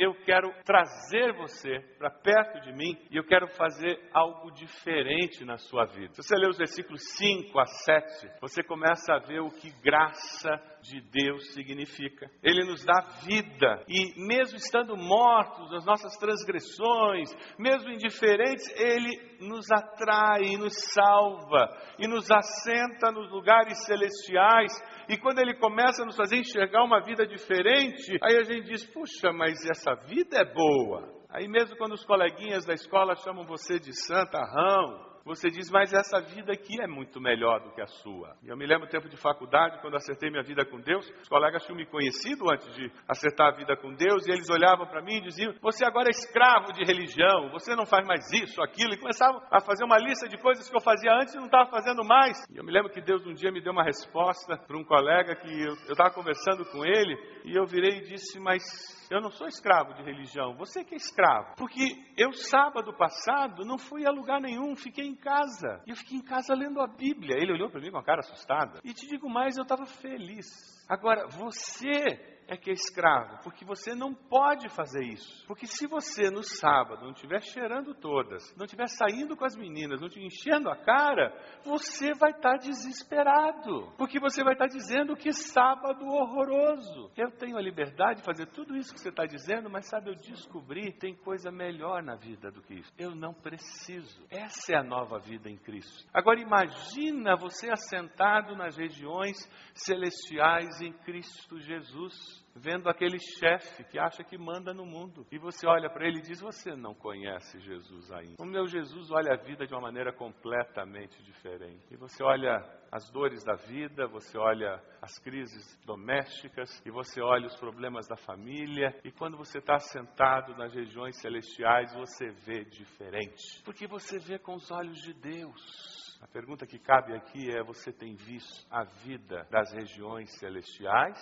eu 0.00 0.14
quero 0.24 0.50
trazer 0.64 1.32
você 1.34 1.78
para 1.98 2.10
perto 2.10 2.60
de 2.62 2.72
mim 2.72 2.96
e 3.10 3.16
eu 3.18 3.24
quero 3.24 3.46
fazer 3.48 4.00
algo 4.14 4.50
diferente 4.50 5.44
na 5.44 5.58
sua 5.58 5.84
vida. 5.84 6.14
Se 6.14 6.22
você 6.22 6.36
ler 6.36 6.48
os 6.48 6.56
versículos 6.56 7.02
5 7.18 7.58
a 7.58 7.66
7, 7.66 8.40
você 8.40 8.62
começa 8.62 9.12
a 9.12 9.18
ver 9.18 9.40
o 9.40 9.50
que 9.50 9.70
graça 9.82 10.50
de 10.82 11.00
Deus 11.00 11.52
significa. 11.52 12.30
Ele 12.42 12.64
nos 12.64 12.84
dá 12.84 13.00
vida 13.24 13.84
e, 13.88 14.24
mesmo 14.26 14.56
estando 14.56 14.96
mortos 14.96 15.70
nas 15.70 15.84
nossas 15.84 16.16
transgressões, 16.16 17.30
mesmo 17.58 17.90
indiferentes, 17.90 18.68
Ele 18.76 19.30
nos 19.40 19.70
atrai 19.70 20.56
nos 20.56 20.74
salva 20.92 21.68
e 21.98 22.06
nos 22.06 22.30
assenta 22.30 23.10
nos 23.10 23.30
lugares 23.30 23.84
celestiais 23.84 24.72
e 25.08 25.16
quando 25.16 25.40
ele 25.40 25.54
começa 25.54 26.02
a 26.02 26.06
nos 26.06 26.16
fazer 26.16 26.36
enxergar 26.36 26.84
uma 26.84 27.00
vida 27.00 27.26
diferente, 27.26 28.18
aí 28.22 28.36
a 28.36 28.42
gente 28.42 28.68
diz: 28.68 28.86
puxa, 28.86 29.32
mas 29.32 29.58
essa 29.68 29.94
vida 30.06 30.38
é 30.38 30.44
boa. 30.44 31.20
Aí 31.30 31.48
mesmo 31.48 31.76
quando 31.76 31.92
os 31.92 32.04
coleguinhas 32.04 32.64
da 32.64 32.74
escola 32.74 33.14
chamam 33.16 33.46
você 33.46 33.78
de 33.78 33.92
santarrão, 33.92 35.10
você 35.24 35.50
diz, 35.50 35.70
mas 35.70 35.92
essa 35.92 36.20
vida 36.20 36.52
aqui 36.52 36.80
é 36.80 36.86
muito 36.86 37.20
melhor 37.20 37.60
do 37.60 37.72
que 37.72 37.80
a 37.80 37.86
sua. 37.86 38.36
E 38.42 38.48
eu 38.48 38.56
me 38.56 38.66
lembro 38.66 38.86
do 38.86 38.90
tempo 38.90 39.08
de 39.08 39.16
faculdade, 39.16 39.80
quando 39.80 39.96
acertei 39.96 40.30
minha 40.30 40.42
vida 40.42 40.64
com 40.64 40.80
Deus, 40.80 41.08
os 41.20 41.28
colegas 41.28 41.64
tinham 41.64 41.76
me 41.76 41.86
conhecido 41.86 42.50
antes 42.50 42.72
de 42.74 42.90
acertar 43.08 43.48
a 43.48 43.56
vida 43.56 43.76
com 43.76 43.92
Deus, 43.94 44.26
e 44.26 44.32
eles 44.32 44.48
olhavam 44.50 44.86
para 44.86 45.02
mim 45.02 45.16
e 45.16 45.22
diziam, 45.22 45.54
você 45.60 45.84
agora 45.84 46.08
é 46.08 46.10
escravo 46.10 46.72
de 46.72 46.84
religião, 46.84 47.50
você 47.50 47.74
não 47.74 47.86
faz 47.86 48.06
mais 48.06 48.30
isso, 48.32 48.62
aquilo, 48.62 48.94
e 48.94 48.98
começavam 48.98 49.42
a 49.50 49.60
fazer 49.60 49.84
uma 49.84 49.98
lista 49.98 50.28
de 50.28 50.38
coisas 50.38 50.68
que 50.68 50.76
eu 50.76 50.80
fazia 50.80 51.12
antes 51.12 51.34
e 51.34 51.38
não 51.38 51.46
estava 51.46 51.70
fazendo 51.70 52.04
mais. 52.04 52.44
E 52.50 52.56
eu 52.56 52.64
me 52.64 52.72
lembro 52.72 52.90
que 52.90 53.00
Deus 53.00 53.26
um 53.26 53.34
dia 53.34 53.52
me 53.52 53.60
deu 53.60 53.72
uma 53.72 53.84
resposta 53.84 54.56
para 54.56 54.76
um 54.76 54.84
colega 54.84 55.36
que 55.36 55.48
eu 55.48 55.74
estava 55.92 56.10
conversando 56.10 56.64
com 56.66 56.84
ele, 56.84 57.16
e 57.44 57.56
eu 57.56 57.66
virei 57.66 57.98
e 57.98 58.08
disse, 58.08 58.38
mas 58.40 58.62
eu 59.10 59.20
não 59.20 59.30
sou 59.30 59.48
escravo 59.48 59.92
de 59.94 60.02
religião, 60.02 60.54
você 60.54 60.84
que 60.84 60.94
é 60.94 60.96
escravo. 60.96 61.56
Porque 61.56 61.82
eu, 62.16 62.32
sábado 62.32 62.92
passado, 62.96 63.64
não 63.64 63.76
fui 63.76 64.06
a 64.06 64.10
lugar 64.10 64.40
nenhum, 64.40 64.76
fiquei 64.76 65.09
em 65.10 65.16
casa. 65.16 65.82
E 65.86 65.90
eu 65.90 65.96
fiquei 65.96 66.18
em 66.18 66.22
casa 66.22 66.54
lendo 66.54 66.80
a 66.80 66.86
Bíblia. 66.86 67.36
Ele 67.36 67.52
olhou 67.52 67.70
para 67.70 67.80
mim 67.80 67.90
com 67.90 67.98
a 67.98 68.04
cara 68.04 68.20
assustada. 68.20 68.80
E 68.84 68.94
te 68.94 69.06
digo 69.06 69.28
mais, 69.28 69.56
eu 69.56 69.62
estava 69.62 69.84
feliz. 69.86 70.46
Agora, 70.88 71.26
você 71.28 72.29
é 72.50 72.56
que 72.56 72.68
é 72.68 72.72
escravo, 72.72 73.38
porque 73.44 73.64
você 73.64 73.94
não 73.94 74.12
pode 74.12 74.68
fazer 74.70 75.04
isso. 75.04 75.46
Porque 75.46 75.66
se 75.66 75.86
você 75.86 76.30
no 76.30 76.42
sábado 76.42 77.04
não 77.04 77.12
estiver 77.12 77.40
cheirando 77.40 77.94
todas, 77.94 78.42
não 78.56 78.64
estiver 78.64 78.88
saindo 78.88 79.36
com 79.36 79.44
as 79.44 79.56
meninas, 79.56 80.00
não 80.00 80.08
te 80.08 80.18
enchendo 80.20 80.68
a 80.68 80.76
cara, 80.76 81.32
você 81.64 82.12
vai 82.12 82.32
estar 82.32 82.54
tá 82.54 82.56
desesperado. 82.56 83.92
Porque 83.96 84.18
você 84.18 84.42
vai 84.42 84.54
estar 84.54 84.66
tá 84.66 84.74
dizendo 84.74 85.16
que 85.16 85.32
sábado 85.32 86.04
horroroso. 86.04 87.12
Eu 87.16 87.30
tenho 87.30 87.56
a 87.56 87.62
liberdade 87.62 88.18
de 88.18 88.26
fazer 88.26 88.46
tudo 88.46 88.76
isso 88.76 88.92
que 88.92 89.00
você 89.00 89.10
está 89.10 89.24
dizendo, 89.26 89.70
mas 89.70 89.86
sabe, 89.86 90.10
eu 90.10 90.16
descobri 90.16 90.92
tem 90.92 91.14
coisa 91.14 91.52
melhor 91.52 92.02
na 92.02 92.16
vida 92.16 92.50
do 92.50 92.60
que 92.62 92.74
isso. 92.74 92.92
Eu 92.98 93.14
não 93.14 93.32
preciso. 93.32 94.26
Essa 94.28 94.72
é 94.72 94.76
a 94.76 94.82
nova 94.82 95.20
vida 95.20 95.48
em 95.48 95.56
Cristo. 95.56 96.04
Agora 96.12 96.40
imagina 96.40 97.36
você 97.36 97.70
assentado 97.70 98.56
nas 98.56 98.76
regiões 98.76 99.36
celestiais 99.72 100.80
em 100.80 100.92
Cristo 100.92 101.60
Jesus 101.60 102.39
vendo 102.60 102.88
aquele 102.88 103.18
chefe 103.18 103.84
que 103.84 103.98
acha 103.98 104.22
que 104.22 104.36
manda 104.36 104.72
no 104.72 104.84
mundo. 104.84 105.26
E 105.30 105.38
você 105.38 105.66
olha 105.66 105.90
para 105.90 106.06
ele 106.06 106.18
e 106.18 106.22
diz: 106.22 106.40
Você 106.40 106.74
não 106.76 106.94
conhece 106.94 107.58
Jesus 107.60 108.10
ainda. 108.12 108.42
O 108.42 108.46
meu 108.46 108.66
Jesus 108.66 109.10
olha 109.10 109.32
a 109.32 109.36
vida 109.36 109.66
de 109.66 109.72
uma 109.72 109.80
maneira 109.80 110.12
completamente 110.12 111.22
diferente. 111.22 111.86
E 111.90 111.96
você 111.96 112.22
olha 112.22 112.58
as 112.92 113.10
dores 113.10 113.42
da 113.44 113.54
vida, 113.54 114.06
você 114.06 114.36
olha 114.36 114.82
as 115.00 115.18
crises 115.18 115.78
domésticas, 115.84 116.82
e 116.84 116.90
você 116.90 117.20
olha 117.22 117.46
os 117.46 117.56
problemas 117.56 118.06
da 118.06 118.16
família. 118.16 118.94
E 119.04 119.10
quando 119.10 119.36
você 119.36 119.58
está 119.58 119.78
sentado 119.78 120.56
nas 120.56 120.74
regiões 120.74 121.16
celestiais, 121.20 121.94
você 121.94 122.30
vê 122.44 122.64
diferente. 122.64 123.62
Porque 123.64 123.86
você 123.86 124.18
vê 124.18 124.38
com 124.38 124.54
os 124.54 124.70
olhos 124.70 124.98
de 124.98 125.14
Deus. 125.14 126.10
A 126.20 126.26
pergunta 126.26 126.66
que 126.66 126.78
cabe 126.78 127.14
aqui 127.14 127.50
é: 127.50 127.62
você 127.62 127.92
tem 127.92 128.14
visto 128.14 128.66
a 128.70 128.84
vida 128.84 129.46
das 129.50 129.72
regiões 129.72 130.30
celestiais? 130.38 131.18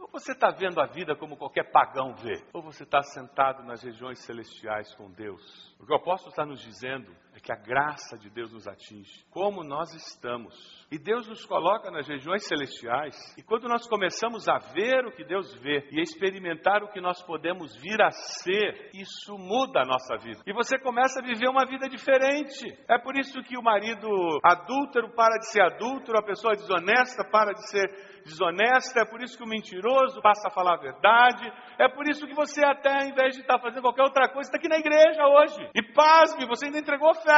Ou 0.00 0.08
você 0.08 0.32
está 0.32 0.50
vendo 0.50 0.80
a 0.80 0.86
vida 0.86 1.14
como 1.14 1.36
qualquer 1.36 1.70
pagão 1.70 2.14
vê? 2.14 2.42
Ou 2.54 2.62
você 2.62 2.84
está 2.84 3.02
sentado 3.02 3.62
nas 3.62 3.82
regiões 3.82 4.18
celestiais 4.20 4.94
com 4.94 5.10
Deus? 5.10 5.76
O 5.78 5.84
que 5.84 5.92
o 5.92 5.96
apóstolo 5.96 6.30
está 6.30 6.46
nos 6.46 6.60
dizendo 6.60 7.14
é 7.40 7.42
que 7.42 7.52
a 7.52 7.56
graça 7.56 8.18
de 8.18 8.28
Deus 8.30 8.52
nos 8.52 8.68
atinge, 8.68 9.24
como 9.30 9.64
nós 9.64 9.92
estamos. 9.94 10.54
E 10.92 10.98
Deus 10.98 11.26
nos 11.28 11.46
coloca 11.46 11.90
nas 11.90 12.06
regiões 12.06 12.46
celestiais. 12.46 13.16
E 13.38 13.42
quando 13.42 13.68
nós 13.68 13.88
começamos 13.88 14.48
a 14.48 14.58
ver 14.58 15.06
o 15.06 15.12
que 15.12 15.24
Deus 15.24 15.54
vê 15.54 15.88
e 15.90 16.00
a 16.00 16.02
experimentar 16.02 16.82
o 16.82 16.88
que 16.88 17.00
nós 17.00 17.22
podemos 17.22 17.74
vir 17.80 18.00
a 18.02 18.10
ser, 18.10 18.90
isso 18.92 19.38
muda 19.38 19.82
a 19.82 19.86
nossa 19.86 20.16
vida. 20.16 20.42
E 20.46 20.52
você 20.52 20.78
começa 20.78 21.20
a 21.20 21.24
viver 21.24 21.48
uma 21.48 21.64
vida 21.64 21.88
diferente. 21.88 22.76
É 22.88 22.98
por 22.98 23.16
isso 23.16 23.40
que 23.42 23.56
o 23.56 23.62
marido 23.62 24.08
adúltero 24.44 25.14
para 25.14 25.38
de 25.38 25.50
ser 25.50 25.62
adúltero, 25.62 26.18
a 26.18 26.24
pessoa 26.24 26.54
desonesta 26.54 27.24
para 27.30 27.52
de 27.52 27.70
ser 27.70 27.88
desonesta, 28.24 29.00
é 29.00 29.04
por 29.04 29.22
isso 29.22 29.36
que 29.36 29.44
o 29.44 29.48
mentiroso 29.48 30.20
passa 30.20 30.48
a 30.48 30.50
falar 30.50 30.74
a 30.74 30.80
verdade, 30.80 31.50
é 31.78 31.88
por 31.88 32.08
isso 32.08 32.26
que 32.26 32.34
você 32.34 32.64
até, 32.64 32.92
ao 32.92 33.08
invés 33.08 33.34
de 33.34 33.40
estar 33.40 33.58
fazendo 33.58 33.82
qualquer 33.82 34.02
outra 34.02 34.28
coisa, 34.28 34.48
está 34.48 34.58
aqui 34.58 34.68
na 34.68 34.78
igreja 34.78 35.24
hoje. 35.26 35.70
E 35.74 35.82
pasme, 35.94 36.46
você 36.46 36.66
ainda 36.66 36.78
entregou 36.78 37.10
oferta, 37.10 37.29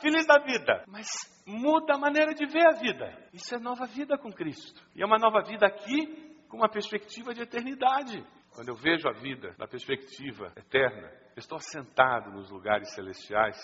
feliz 0.00 0.26
da 0.26 0.38
vida. 0.38 0.84
Mas 0.86 1.06
muda 1.46 1.94
a 1.94 1.98
maneira 1.98 2.34
de 2.34 2.46
ver 2.46 2.66
a 2.66 2.78
vida. 2.78 3.28
Isso 3.32 3.54
é 3.54 3.58
nova 3.58 3.86
vida 3.86 4.16
com 4.18 4.32
Cristo. 4.32 4.82
E 4.94 5.02
é 5.02 5.06
uma 5.06 5.18
nova 5.18 5.42
vida 5.42 5.66
aqui 5.66 6.44
com 6.48 6.58
uma 6.58 6.68
perspectiva 6.68 7.32
de 7.32 7.42
eternidade. 7.42 8.24
Quando 8.54 8.68
eu 8.68 8.76
vejo 8.76 9.08
a 9.08 9.12
vida 9.12 9.54
na 9.58 9.66
perspectiva 9.66 10.52
eterna, 10.56 11.08
eu 11.36 11.38
estou 11.38 11.56
assentado 11.56 12.30
nos 12.32 12.50
lugares 12.50 12.92
celestiais 12.94 13.56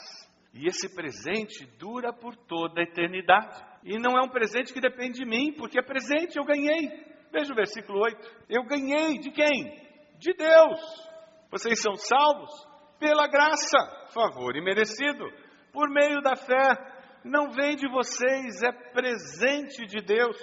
e 0.56 0.66
esse 0.66 0.88
presente 0.95 1.66
dura 1.78 2.12
por 2.12 2.35
toda 2.35 2.80
a 2.80 2.85
eternidade. 2.85 3.62
E 3.85 3.99
não 3.99 4.16
é 4.16 4.23
um 4.23 4.28
presente 4.28 4.73
que 4.73 4.80
depende 4.80 5.18
de 5.18 5.26
mim, 5.26 5.52
porque 5.52 5.78
é 5.78 5.83
presente, 5.83 6.38
eu 6.38 6.45
ganhei. 6.45 6.88
Veja 7.30 7.52
o 7.52 7.56
versículo 7.56 8.00
8. 8.00 8.47
Eu 8.49 8.64
ganhei 8.64 9.18
de 9.18 9.30
quem? 9.30 9.64
De 10.18 10.33
Deus. 10.33 10.80
Vocês 11.50 11.80
são 11.83 11.95
salvos 11.97 12.50
pela 12.99 13.28
graça, 13.28 14.09
favor 14.14 14.56
imerecido, 14.56 15.26
por 15.76 15.90
meio 15.90 16.23
da 16.23 16.35
fé. 16.35 16.75
não 17.23 17.50
vem 17.50 17.76
de 17.76 17.87
vocês, 17.87 18.62
é 18.62 18.73
presente 18.95 19.85
de 19.85 20.00
Deus. 20.00 20.38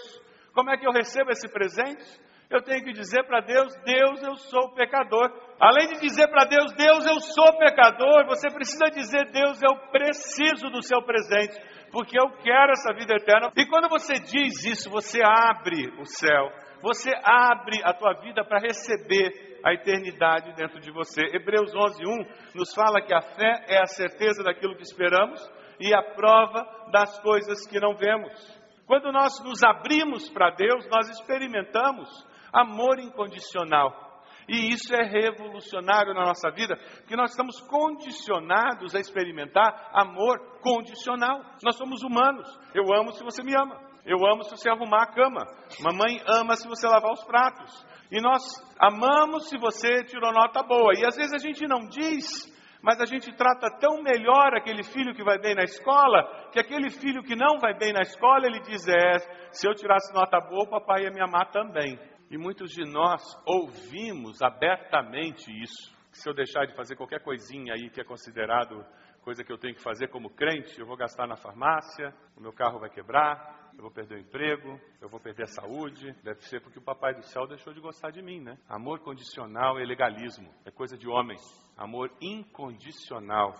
Como 0.53 0.69
é 0.69 0.77
que 0.77 0.85
eu 0.85 0.91
recebo 0.91 1.31
esse 1.31 1.47
presente? 1.49 2.05
Eu 2.51 2.61
tenho 2.61 2.83
que 2.83 2.91
dizer 2.91 3.23
para 3.23 3.41
Deus: 3.41 3.73
Deus, 3.83 4.21
eu 4.21 4.35
sou 4.35 4.75
pecador. 4.75 5.31
Além 5.59 5.87
de 5.87 6.01
dizer 6.01 6.27
para 6.27 6.45
Deus: 6.45 6.71
Deus, 6.73 7.05
eu 7.07 7.19
sou 7.19 7.57
pecador, 7.57 8.27
você 8.27 8.47
precisa 8.51 8.91
dizer: 8.91 9.31
Deus, 9.31 9.59
eu 9.63 9.75
preciso 9.91 10.69
do 10.69 10.83
seu 10.83 11.01
presente, 11.01 11.57
porque 11.91 12.15
eu 12.19 12.29
quero 12.43 12.73
essa 12.73 12.93
vida 12.93 13.15
eterna. 13.15 13.51
E 13.55 13.65
quando 13.65 13.89
você 13.89 14.13
diz 14.13 14.63
isso, 14.65 14.87
você 14.91 15.19
abre 15.23 15.89
o 15.99 16.05
céu, 16.05 16.51
você 16.83 17.09
abre 17.23 17.81
a 17.83 17.93
tua 17.93 18.13
vida 18.21 18.45
para 18.45 18.59
receber 18.59 19.52
a 19.63 19.73
eternidade 19.73 20.53
dentro 20.55 20.79
de 20.79 20.91
você. 20.91 21.21
Hebreus 21.33 21.73
11:1 21.73 22.53
nos 22.53 22.73
fala 22.73 23.01
que 23.01 23.13
a 23.13 23.21
fé 23.21 23.65
é 23.67 23.81
a 23.81 23.87
certeza 23.87 24.43
daquilo 24.43 24.75
que 24.75 24.83
esperamos 24.83 25.39
e 25.79 25.93
a 25.93 26.03
prova 26.15 26.89
das 26.91 27.19
coisas 27.21 27.65
que 27.67 27.79
não 27.79 27.95
vemos. 27.95 28.61
Quando 28.85 29.11
nós 29.11 29.41
nos 29.43 29.63
abrimos 29.63 30.29
para 30.29 30.51
Deus, 30.51 30.87
nós 30.89 31.09
experimentamos 31.09 32.09
amor 32.51 32.99
incondicional. 32.99 34.03
E 34.47 34.73
isso 34.73 34.93
é 34.93 35.03
revolucionário 35.03 36.13
na 36.13 36.25
nossa 36.25 36.51
vida, 36.51 36.75
porque 36.97 37.15
nós 37.15 37.31
estamos 37.31 37.61
condicionados 37.61 38.93
a 38.93 38.99
experimentar 38.99 39.89
amor 39.93 40.59
condicional. 40.61 41.41
Nós 41.63 41.77
somos 41.77 42.03
humanos. 42.03 42.45
Eu 42.75 42.83
amo 42.93 43.13
se 43.13 43.23
você 43.23 43.41
me 43.41 43.55
ama. 43.55 43.79
Eu 44.05 44.17
amo 44.27 44.43
se 44.43 44.51
você 44.51 44.69
arrumar 44.69 45.03
a 45.03 45.13
cama. 45.13 45.45
Mamãe 45.79 46.21
ama 46.27 46.57
se 46.57 46.67
você 46.67 46.85
lavar 46.85 47.13
os 47.13 47.23
pratos. 47.23 47.85
E 48.13 48.21
nós 48.21 48.43
amamos 48.79 49.49
se 49.49 49.57
você 49.57 50.03
tirou 50.03 50.31
nota 50.31 50.61
boa. 50.61 50.93
E 50.95 51.03
às 51.03 51.15
vezes 51.15 51.33
a 51.33 51.39
gente 51.39 51.67
não 51.67 51.87
diz, 51.87 52.45
mas 52.79 53.01
a 53.01 53.07
gente 53.07 53.35
trata 53.35 53.75
tão 53.79 54.03
melhor 54.03 54.53
aquele 54.55 54.83
filho 54.83 55.15
que 55.15 55.23
vai 55.23 55.39
bem 55.39 55.55
na 55.55 55.63
escola, 55.63 56.49
que 56.51 56.59
aquele 56.59 56.91
filho 56.91 57.23
que 57.23 57.35
não 57.35 57.57
vai 57.59 57.75
bem 57.75 57.91
na 57.91 58.01
escola, 58.01 58.45
ele 58.45 58.59
diz: 58.59 58.87
É, 58.87 59.17
se 59.51 59.67
eu 59.67 59.73
tirasse 59.73 60.13
nota 60.13 60.39
boa, 60.41 60.65
o 60.65 60.69
papai 60.69 61.05
ia 61.05 61.09
me 61.09 61.23
amar 61.23 61.49
também. 61.49 61.99
E 62.29 62.37
muitos 62.37 62.69
de 62.69 62.83
nós 62.85 63.23
ouvimos 63.47 64.43
abertamente 64.43 65.51
isso. 65.63 65.91
Se 66.11 66.29
eu 66.29 66.35
deixar 66.35 66.67
de 66.67 66.75
fazer 66.75 66.95
qualquer 66.95 67.23
coisinha 67.23 67.73
aí 67.73 67.89
que 67.89 67.99
é 67.99 68.03
considerado 68.03 68.85
coisa 69.23 69.43
que 69.43 69.51
eu 69.51 69.57
tenho 69.57 69.73
que 69.73 69.81
fazer 69.81 70.09
como 70.09 70.29
crente, 70.29 70.79
eu 70.79 70.85
vou 70.85 70.97
gastar 70.97 71.25
na 71.25 71.35
farmácia, 71.35 72.13
o 72.37 72.41
meu 72.41 72.53
carro 72.53 72.77
vai 72.77 72.91
quebrar, 72.91 73.62
eu 73.75 73.81
vou 73.81 73.91
perder 73.91 74.15
o 74.15 74.19
emprego, 74.19 74.79
eu 75.01 75.09
vou 75.09 75.19
perder 75.19 75.43
a 75.43 75.47
saúde. 75.47 76.13
Deve 76.23 76.41
ser 76.41 76.61
porque 76.61 76.79
o 76.79 76.83
papai 76.83 77.13
do 77.13 77.23
céu 77.23 77.47
deixou 77.47 77.73
de 77.73 77.79
gostar 77.79 78.11
de 78.11 78.21
mim, 78.21 78.39
né? 78.39 78.57
Amor 78.67 78.99
condicional 78.99 79.79
é 79.79 79.83
legalismo, 79.83 80.53
é 80.65 80.71
coisa 80.71 80.97
de 80.97 81.07
homem. 81.07 81.37
Amor 81.75 82.11
incondicional 82.21 83.53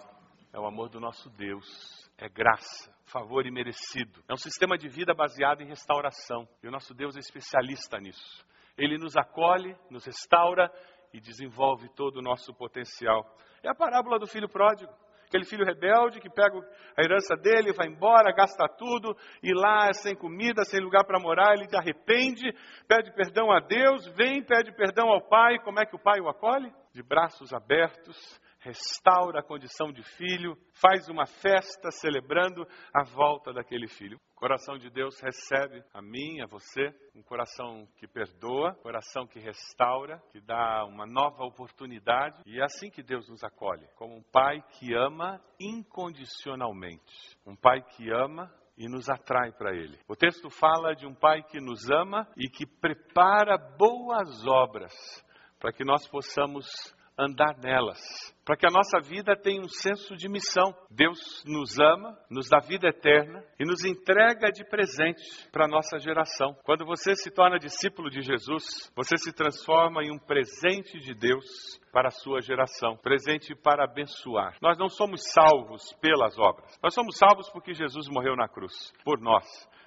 é 0.54 0.60
o 0.60 0.66
amor 0.66 0.90
do 0.90 1.00
nosso 1.00 1.30
Deus, 1.32 2.10
é 2.18 2.30
graça, 2.30 2.94
favor 3.06 3.46
imerecido. 3.46 4.24
É 4.28 4.34
um 4.34 4.38
sistema 4.38 4.78
de 4.78 4.88
vida 4.88 5.14
baseado 5.14 5.62
em 5.62 5.68
restauração. 5.68 6.48
E 6.62 6.68
o 6.68 6.72
nosso 6.72 6.94
Deus 6.94 7.16
é 7.16 7.20
especialista 7.20 8.00
nisso. 8.00 8.46
Ele 8.78 8.98
nos 8.98 9.16
acolhe, 9.18 9.76
nos 9.90 10.06
restaura 10.06 10.72
e 11.12 11.20
desenvolve 11.20 11.90
todo 11.96 12.18
o 12.18 12.22
nosso 12.22 12.54
potencial. 12.54 13.24
É 13.64 13.70
a 13.70 13.76
parábola 13.76 14.20
do 14.20 14.28
filho 14.28 14.50
pródigo. 14.50 14.92
Aquele 15.34 15.46
filho 15.46 15.66
rebelde 15.66 16.20
que 16.20 16.30
pega 16.30 16.56
a 16.96 17.04
herança 17.04 17.36
dele, 17.36 17.74
vai 17.74 17.88
embora, 17.88 18.32
gasta 18.32 18.68
tudo, 18.78 19.18
e 19.42 19.52
lá 19.52 19.92
sem 19.92 20.16
comida, 20.16 20.64
sem 20.64 20.80
lugar 20.80 21.04
para 21.06 21.20
morar, 21.20 21.56
ele 21.56 21.68
se 21.68 21.76
arrepende, 21.76 22.54
pede 22.88 23.12
perdão 23.16 23.52
a 23.52 23.60
Deus, 23.60 24.06
vem, 24.16 24.44
pede 24.44 24.72
perdão 24.76 25.10
ao 25.10 25.28
pai. 25.28 25.58
Como 25.64 25.80
é 25.80 25.88
que 25.88 25.96
o 25.96 26.00
pai 26.00 26.20
o 26.20 26.30
acolhe? 26.30 26.72
De 26.94 27.02
braços 27.02 27.52
abertos, 27.52 28.40
restaura 28.60 29.40
a 29.40 29.44
condição 29.44 29.92
de 29.92 30.04
filho, 30.04 30.56
faz 30.80 31.10
uma 31.10 31.26
festa 31.26 31.90
celebrando 31.90 32.64
a 32.94 33.04
volta 33.04 33.52
daquele 33.52 33.88
filho. 33.88 34.20
Coração 34.44 34.78
de 34.78 34.90
Deus 34.90 35.18
recebe 35.22 35.82
a 35.94 36.02
mim, 36.02 36.42
a 36.42 36.46
você, 36.46 36.94
um 37.16 37.24
coração 37.24 37.88
que 37.96 38.06
perdoa, 38.06 38.76
coração 38.84 39.26
que 39.26 39.40
restaura, 39.40 40.22
que 40.34 40.42
dá 40.42 40.84
uma 40.84 41.06
nova 41.06 41.46
oportunidade. 41.46 42.42
E 42.46 42.60
é 42.60 42.64
assim 42.66 42.90
que 42.90 43.02
Deus 43.02 43.30
nos 43.30 43.42
acolhe, 43.42 43.88
como 43.96 44.18
um 44.18 44.22
pai 44.34 44.62
que 44.74 44.94
ama 44.94 45.40
incondicionalmente. 45.58 47.38
Um 47.48 47.56
pai 47.56 47.82
que 47.96 48.12
ama 48.12 48.54
e 48.78 48.90
nos 48.90 49.10
atrai 49.10 49.54
para 49.54 49.74
Ele. 49.74 49.98
O 50.10 50.14
texto 50.14 50.50
fala 50.50 50.94
de 50.94 51.08
um 51.08 51.16
Pai 51.16 51.42
que 51.44 51.62
nos 51.62 51.90
ama 51.90 52.28
e 52.36 52.50
que 52.50 52.66
prepara 52.66 53.58
boas 53.58 54.46
obras 54.46 54.92
para 55.58 55.72
que 55.72 55.86
nós 55.86 56.06
possamos 56.10 56.66
andar 57.18 57.58
nelas, 57.58 58.00
para 58.46 58.58
que 58.58 58.66
a 58.66 58.72
nossa 58.72 59.00
vida 59.00 59.36
tenha 59.36 59.62
um 59.62 59.68
senso 59.68 60.16
de 60.16 60.28
missão. 60.28 60.74
Deus 60.90 61.44
nos 61.46 61.80
ama, 61.80 62.18
nos 62.30 62.50
dá 62.50 62.60
vida 62.60 62.88
eterna 62.88 63.44
e 63.60 63.66
nos 63.66 63.86
entrega 63.86 64.52
de 64.52 64.64
presente 64.66 65.22
para 65.52 65.66
a 65.66 65.68
nossa 65.68 65.98
geração. 66.00 66.56
Quando 66.64 66.86
você 66.86 67.16
se 67.16 67.32
torna 67.32 67.60
discípulo 67.60 68.10
de 68.10 68.22
Jesus, 68.22 68.92
você 68.96 69.18
se 69.18 69.32
transforma 69.32 70.04
em 70.04 70.12
um 70.12 70.20
presente 70.20 71.00
de 71.00 71.14
Deus 71.14 71.46
para 71.92 72.08
a 72.08 72.12
sua 72.12 72.42
geração, 72.42 72.98
presente 72.98 73.56
para 73.56 73.84
abençoar. 73.84 74.58
Nós 74.62 74.78
não 74.78 74.90
somos 74.90 75.22
salvos 75.32 75.94
pelas 76.02 76.38
obras, 76.38 76.78
nós 76.82 76.94
somos 76.94 77.18
salvos 77.18 77.50
porque 77.52 77.74
Jesus 77.74 78.08
morreu 78.10 78.36
na 78.36 78.48
cruz 78.48 78.92
por 79.04 79.20
nós 79.20 79.46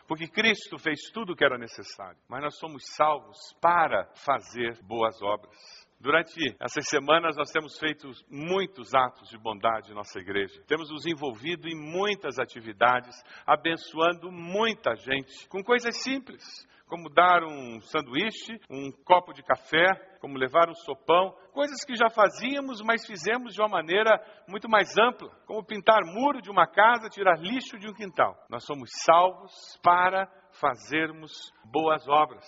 porque 0.08 0.28
Cristo 0.28 0.78
fez 0.78 1.10
tudo 1.12 1.32
o 1.32 1.36
que 1.36 1.44
era 1.44 1.58
necessário, 1.58 2.18
mas 2.28 2.40
nós 2.40 2.56
somos 2.58 2.84
salvos 2.94 3.36
para 3.60 4.08
fazer 4.24 4.80
boas 4.84 5.20
obras. 5.20 5.85
Durante 5.98 6.54
essas 6.60 6.86
semanas, 6.88 7.36
nós 7.36 7.50
temos 7.50 7.78
feito 7.78 8.08
muitos 8.30 8.94
atos 8.94 9.28
de 9.28 9.38
bondade 9.38 9.90
em 9.90 9.94
nossa 9.94 10.18
igreja. 10.18 10.62
Temos 10.66 10.90
nos 10.90 11.06
envolvido 11.06 11.68
em 11.68 11.74
muitas 11.74 12.38
atividades, 12.38 13.14
abençoando 13.46 14.30
muita 14.30 14.94
gente 14.94 15.48
com 15.48 15.62
coisas 15.64 15.96
simples, 16.02 16.42
como 16.86 17.08
dar 17.08 17.42
um 17.42 17.80
sanduíche, 17.80 18.60
um 18.70 18.92
copo 19.04 19.32
de 19.32 19.42
café, 19.42 19.86
como 20.20 20.38
levar 20.38 20.68
um 20.68 20.74
sopão, 20.74 21.34
coisas 21.52 21.84
que 21.84 21.96
já 21.96 22.08
fazíamos, 22.10 22.80
mas 22.82 23.06
fizemos 23.06 23.54
de 23.54 23.60
uma 23.60 23.68
maneira 23.68 24.20
muito 24.46 24.68
mais 24.68 24.96
ampla, 24.98 25.30
como 25.46 25.64
pintar 25.64 26.02
muro 26.04 26.40
de 26.40 26.50
uma 26.50 26.66
casa, 26.66 27.08
tirar 27.08 27.38
lixo 27.38 27.78
de 27.78 27.88
um 27.88 27.94
quintal. 27.94 28.36
Nós 28.48 28.64
somos 28.64 28.90
salvos 29.04 29.52
para 29.82 30.28
fazermos 30.60 31.32
boas 31.64 32.06
obras. 32.08 32.44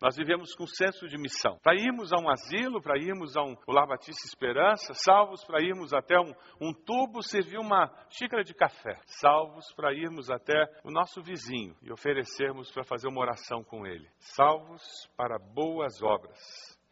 Nós 0.00 0.16
vivemos 0.16 0.54
com 0.54 0.66
senso 0.66 1.06
de 1.06 1.16
missão. 1.16 1.58
Para 1.62 1.74
irmos 1.74 2.12
a 2.12 2.18
um 2.18 2.28
asilo, 2.28 2.82
para 2.82 2.98
irmos 2.98 3.36
a 3.36 3.42
um 3.42 3.56
Lar 3.68 3.86
Batista 3.86 4.26
Esperança, 4.26 4.94
salvos 4.94 5.44
para 5.44 5.62
irmos 5.62 5.92
até 5.92 6.18
um, 6.18 6.32
um 6.60 6.72
tubo 6.72 7.22
servir 7.22 7.58
uma 7.58 7.90
xícara 8.10 8.42
de 8.42 8.54
café, 8.54 8.98
salvos 9.06 9.72
para 9.74 9.92
irmos 9.92 10.30
até 10.30 10.64
o 10.84 10.90
nosso 10.90 11.22
vizinho 11.22 11.76
e 11.82 11.92
oferecermos 11.92 12.70
para 12.70 12.84
fazer 12.84 13.08
uma 13.08 13.20
oração 13.20 13.62
com 13.62 13.86
ele, 13.86 14.08
salvos 14.18 14.82
para 15.16 15.38
boas 15.38 16.02
obras. 16.02 16.38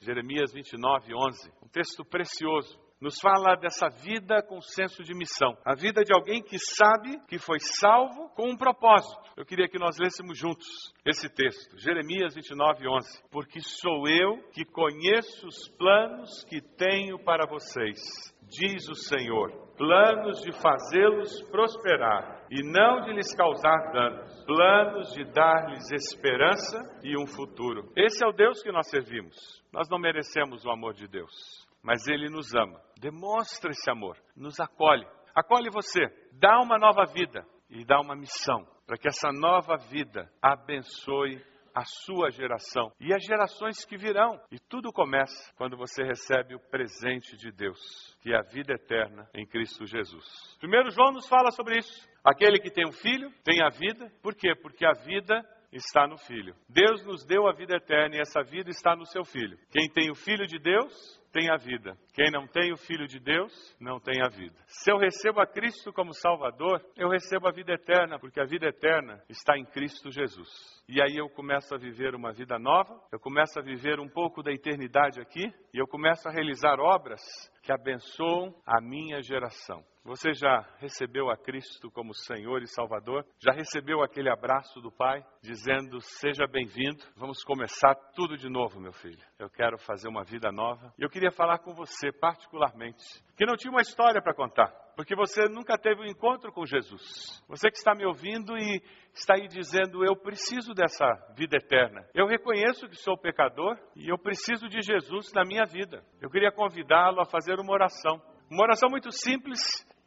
Jeremias 0.00 0.52
29, 0.52 1.14
11, 1.14 1.52
um 1.62 1.68
texto 1.68 2.04
precioso 2.04 2.89
nos 3.00 3.18
fala 3.18 3.56
dessa 3.56 3.88
vida 3.88 4.42
com 4.42 4.60
senso 4.60 5.02
de 5.02 5.14
missão. 5.14 5.56
A 5.64 5.74
vida 5.74 6.04
de 6.04 6.12
alguém 6.12 6.42
que 6.42 6.58
sabe 6.58 7.18
que 7.26 7.38
foi 7.38 7.58
salvo 7.58 8.28
com 8.36 8.50
um 8.50 8.56
propósito. 8.56 9.18
Eu 9.36 9.46
queria 9.46 9.68
que 9.68 9.78
nós 9.78 9.96
lêssemos 9.98 10.38
juntos 10.38 10.66
esse 11.04 11.28
texto, 11.28 11.78
Jeremias 11.78 12.34
29, 12.34 12.86
11. 12.86 13.22
Porque 13.30 13.60
sou 13.60 14.06
eu 14.06 14.42
que 14.52 14.64
conheço 14.66 15.46
os 15.46 15.68
planos 15.78 16.44
que 16.44 16.60
tenho 16.60 17.18
para 17.24 17.46
vocês, 17.46 17.98
diz 18.42 18.86
o 18.88 18.94
Senhor. 18.94 19.70
Planos 19.78 20.42
de 20.42 20.52
fazê-los 20.60 21.40
prosperar 21.50 22.44
e 22.50 22.62
não 22.62 23.00
de 23.00 23.14
lhes 23.14 23.34
causar 23.34 23.92
danos. 23.92 24.44
Planos 24.44 25.10
de 25.14 25.24
dar-lhes 25.32 25.90
esperança 25.90 26.76
e 27.02 27.16
um 27.18 27.26
futuro. 27.26 27.90
Esse 27.96 28.22
é 28.22 28.28
o 28.28 28.32
Deus 28.32 28.62
que 28.62 28.70
nós 28.70 28.90
servimos. 28.90 29.62
Nós 29.72 29.88
não 29.88 29.98
merecemos 29.98 30.66
o 30.66 30.70
amor 30.70 30.92
de 30.92 31.08
Deus 31.08 31.69
mas 31.82 32.06
Ele 32.06 32.28
nos 32.28 32.54
ama. 32.54 32.80
Demonstra 33.00 33.70
esse 33.70 33.90
amor, 33.90 34.16
nos 34.36 34.58
acolhe. 34.60 35.06
Acolhe 35.34 35.70
você, 35.70 36.00
dá 36.32 36.60
uma 36.60 36.78
nova 36.78 37.04
vida 37.06 37.46
e 37.68 37.84
dá 37.84 38.00
uma 38.00 38.16
missão 38.16 38.66
para 38.86 38.98
que 38.98 39.08
essa 39.08 39.30
nova 39.32 39.76
vida 39.76 40.28
abençoe 40.42 41.40
a 41.72 41.84
sua 41.84 42.30
geração 42.30 42.92
e 43.00 43.14
as 43.14 43.24
gerações 43.24 43.84
que 43.84 43.96
virão. 43.96 44.40
E 44.50 44.58
tudo 44.58 44.92
começa 44.92 45.52
quando 45.56 45.76
você 45.76 46.02
recebe 46.02 46.56
o 46.56 46.60
presente 46.70 47.36
de 47.36 47.52
Deus, 47.52 47.78
que 48.20 48.32
é 48.32 48.36
a 48.36 48.42
vida 48.42 48.74
eterna 48.74 49.28
em 49.32 49.46
Cristo 49.46 49.86
Jesus. 49.86 50.24
Primeiro 50.58 50.90
João 50.90 51.12
nos 51.12 51.28
fala 51.28 51.52
sobre 51.52 51.78
isso. 51.78 52.08
Aquele 52.24 52.58
que 52.58 52.70
tem 52.70 52.84
um 52.86 52.92
filho 52.92 53.30
tem 53.44 53.62
a 53.62 53.68
vida. 53.68 54.10
Por 54.22 54.34
quê? 54.34 54.54
Porque 54.54 54.84
a 54.84 54.92
vida 54.92 55.40
está 55.72 56.06
no 56.06 56.18
filho. 56.18 56.54
Deus 56.68 57.04
nos 57.04 57.24
deu 57.24 57.46
a 57.46 57.52
vida 57.52 57.76
eterna 57.76 58.16
e 58.16 58.20
essa 58.20 58.42
vida 58.42 58.70
está 58.70 58.96
no 58.96 59.06
seu 59.06 59.24
filho. 59.24 59.56
Quem 59.70 59.88
tem 59.88 60.10
o 60.10 60.16
filho 60.16 60.46
de 60.46 60.58
Deus 60.58 61.19
tem 61.32 61.50
a 61.50 61.56
vida. 61.56 61.96
Quem 62.14 62.30
não 62.30 62.46
tem 62.46 62.72
o 62.72 62.76
Filho 62.76 63.06
de 63.06 63.18
Deus, 63.18 63.52
não 63.80 63.98
tem 64.00 64.22
a 64.22 64.28
vida. 64.28 64.56
Se 64.66 64.90
eu 64.90 64.98
recebo 64.98 65.40
a 65.40 65.46
Cristo 65.46 65.92
como 65.92 66.12
Salvador, 66.12 66.84
eu 66.96 67.08
recebo 67.08 67.48
a 67.48 67.52
vida 67.52 67.72
eterna, 67.72 68.18
porque 68.18 68.40
a 68.40 68.44
vida 68.44 68.66
eterna 68.66 69.22
está 69.28 69.56
em 69.56 69.64
Cristo 69.64 70.10
Jesus. 70.10 70.48
E 70.88 71.00
aí 71.00 71.16
eu 71.16 71.28
começo 71.30 71.74
a 71.74 71.78
viver 71.78 72.14
uma 72.14 72.32
vida 72.32 72.58
nova, 72.58 73.00
eu 73.12 73.20
começo 73.20 73.58
a 73.58 73.62
viver 73.62 74.00
um 74.00 74.08
pouco 74.08 74.42
da 74.42 74.52
eternidade 74.52 75.20
aqui, 75.20 75.52
e 75.72 75.78
eu 75.78 75.86
começo 75.86 76.28
a 76.28 76.32
realizar 76.32 76.80
obras 76.80 77.20
que 77.62 77.72
abençoam 77.72 78.54
a 78.66 78.80
minha 78.80 79.22
geração. 79.22 79.84
Você 80.02 80.32
já 80.32 80.66
recebeu 80.78 81.30
a 81.30 81.36
Cristo 81.36 81.90
como 81.90 82.14
Senhor 82.14 82.62
e 82.62 82.66
Salvador? 82.66 83.22
Já 83.38 83.52
recebeu 83.52 84.02
aquele 84.02 84.30
abraço 84.30 84.80
do 84.80 84.90
Pai 84.90 85.22
dizendo: 85.42 86.00
Seja 86.00 86.46
bem-vindo, 86.46 87.04
vamos 87.16 87.44
começar 87.44 87.94
tudo 88.14 88.34
de 88.34 88.48
novo, 88.48 88.80
meu 88.80 88.92
filho. 88.92 89.22
Eu 89.38 89.50
quero 89.50 89.76
fazer 89.78 90.08
uma 90.08 90.24
vida 90.24 90.50
nova. 90.50 90.92
E 90.98 91.02
eu 91.02 91.10
queria 91.10 91.30
falar 91.30 91.58
com 91.58 91.74
você, 91.74 92.10
particularmente, 92.10 93.04
que 93.36 93.44
não 93.44 93.56
tinha 93.56 93.70
uma 93.70 93.82
história 93.82 94.22
para 94.22 94.34
contar, 94.34 94.68
porque 94.96 95.14
você 95.14 95.42
nunca 95.50 95.76
teve 95.76 96.00
um 96.00 96.10
encontro 96.10 96.50
com 96.50 96.64
Jesus. 96.64 97.42
Você 97.46 97.70
que 97.70 97.76
está 97.76 97.94
me 97.94 98.06
ouvindo 98.06 98.56
e 98.56 98.82
está 99.12 99.34
aí 99.34 99.48
dizendo: 99.48 100.02
Eu 100.02 100.16
preciso 100.16 100.72
dessa 100.72 101.06
vida 101.36 101.58
eterna. 101.58 102.08
Eu 102.14 102.26
reconheço 102.26 102.88
que 102.88 102.96
sou 102.96 103.18
pecador 103.18 103.76
e 103.94 104.10
eu 104.10 104.16
preciso 104.16 104.66
de 104.66 104.80
Jesus 104.80 105.30
na 105.34 105.44
minha 105.44 105.66
vida. 105.66 106.02
Eu 106.22 106.30
queria 106.30 106.50
convidá-lo 106.50 107.20
a 107.20 107.26
fazer 107.26 107.60
uma 107.60 107.74
oração. 107.74 108.18
Uma 108.50 108.64
oração 108.64 108.88
muito 108.90 109.12
simples 109.12 109.60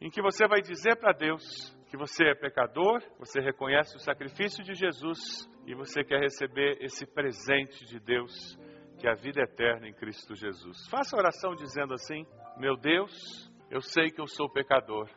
em 0.04 0.10
que 0.10 0.20
você 0.20 0.46
vai 0.46 0.60
dizer 0.60 0.96
para 0.96 1.12
Deus 1.12 1.42
que 1.88 1.96
você 1.96 2.24
é 2.24 2.34
pecador, 2.34 3.02
você 3.18 3.40
reconhece 3.40 3.96
o 3.96 4.00
sacrifício 4.00 4.62
de 4.62 4.74
Jesus 4.74 5.48
e 5.66 5.74
você 5.74 6.04
quer 6.04 6.20
receber 6.20 6.76
esse 6.82 7.06
presente 7.06 7.86
de 7.86 7.98
Deus, 7.98 8.30
que 9.00 9.08
é 9.08 9.12
a 9.12 9.14
vida 9.14 9.40
eterna 9.40 9.88
em 9.88 9.94
Cristo 9.94 10.34
Jesus. 10.34 10.86
Faça 10.90 11.16
a 11.16 11.18
oração 11.18 11.54
dizendo 11.54 11.94
assim: 11.94 12.26
Meu 12.58 12.76
Deus, 12.76 13.50
eu 13.70 13.80
sei 13.80 14.10
que 14.10 14.20
eu 14.20 14.26
sou 14.26 14.50
pecador. 14.50 15.08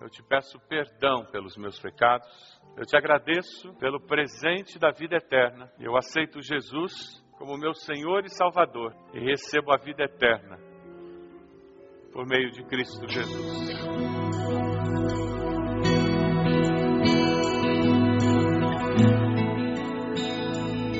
Eu 0.00 0.08
te 0.08 0.22
peço 0.22 0.60
perdão 0.68 1.26
pelos 1.32 1.56
meus 1.56 1.80
pecados. 1.80 2.28
Eu 2.76 2.84
te 2.84 2.96
agradeço 2.96 3.74
pelo 3.80 3.98
presente 3.98 4.78
da 4.78 4.92
vida 4.92 5.16
eterna. 5.16 5.72
Eu 5.80 5.96
aceito 5.96 6.40
Jesus 6.40 7.20
como 7.36 7.58
meu 7.58 7.74
Senhor 7.74 8.24
e 8.24 8.28
Salvador 8.28 8.94
e 9.12 9.18
recebo 9.18 9.72
a 9.72 9.76
vida 9.76 10.04
eterna 10.04 10.56
por 12.12 12.24
meio 12.26 12.52
de 12.52 12.62
Cristo 12.64 13.08
Jesus. 13.08 14.15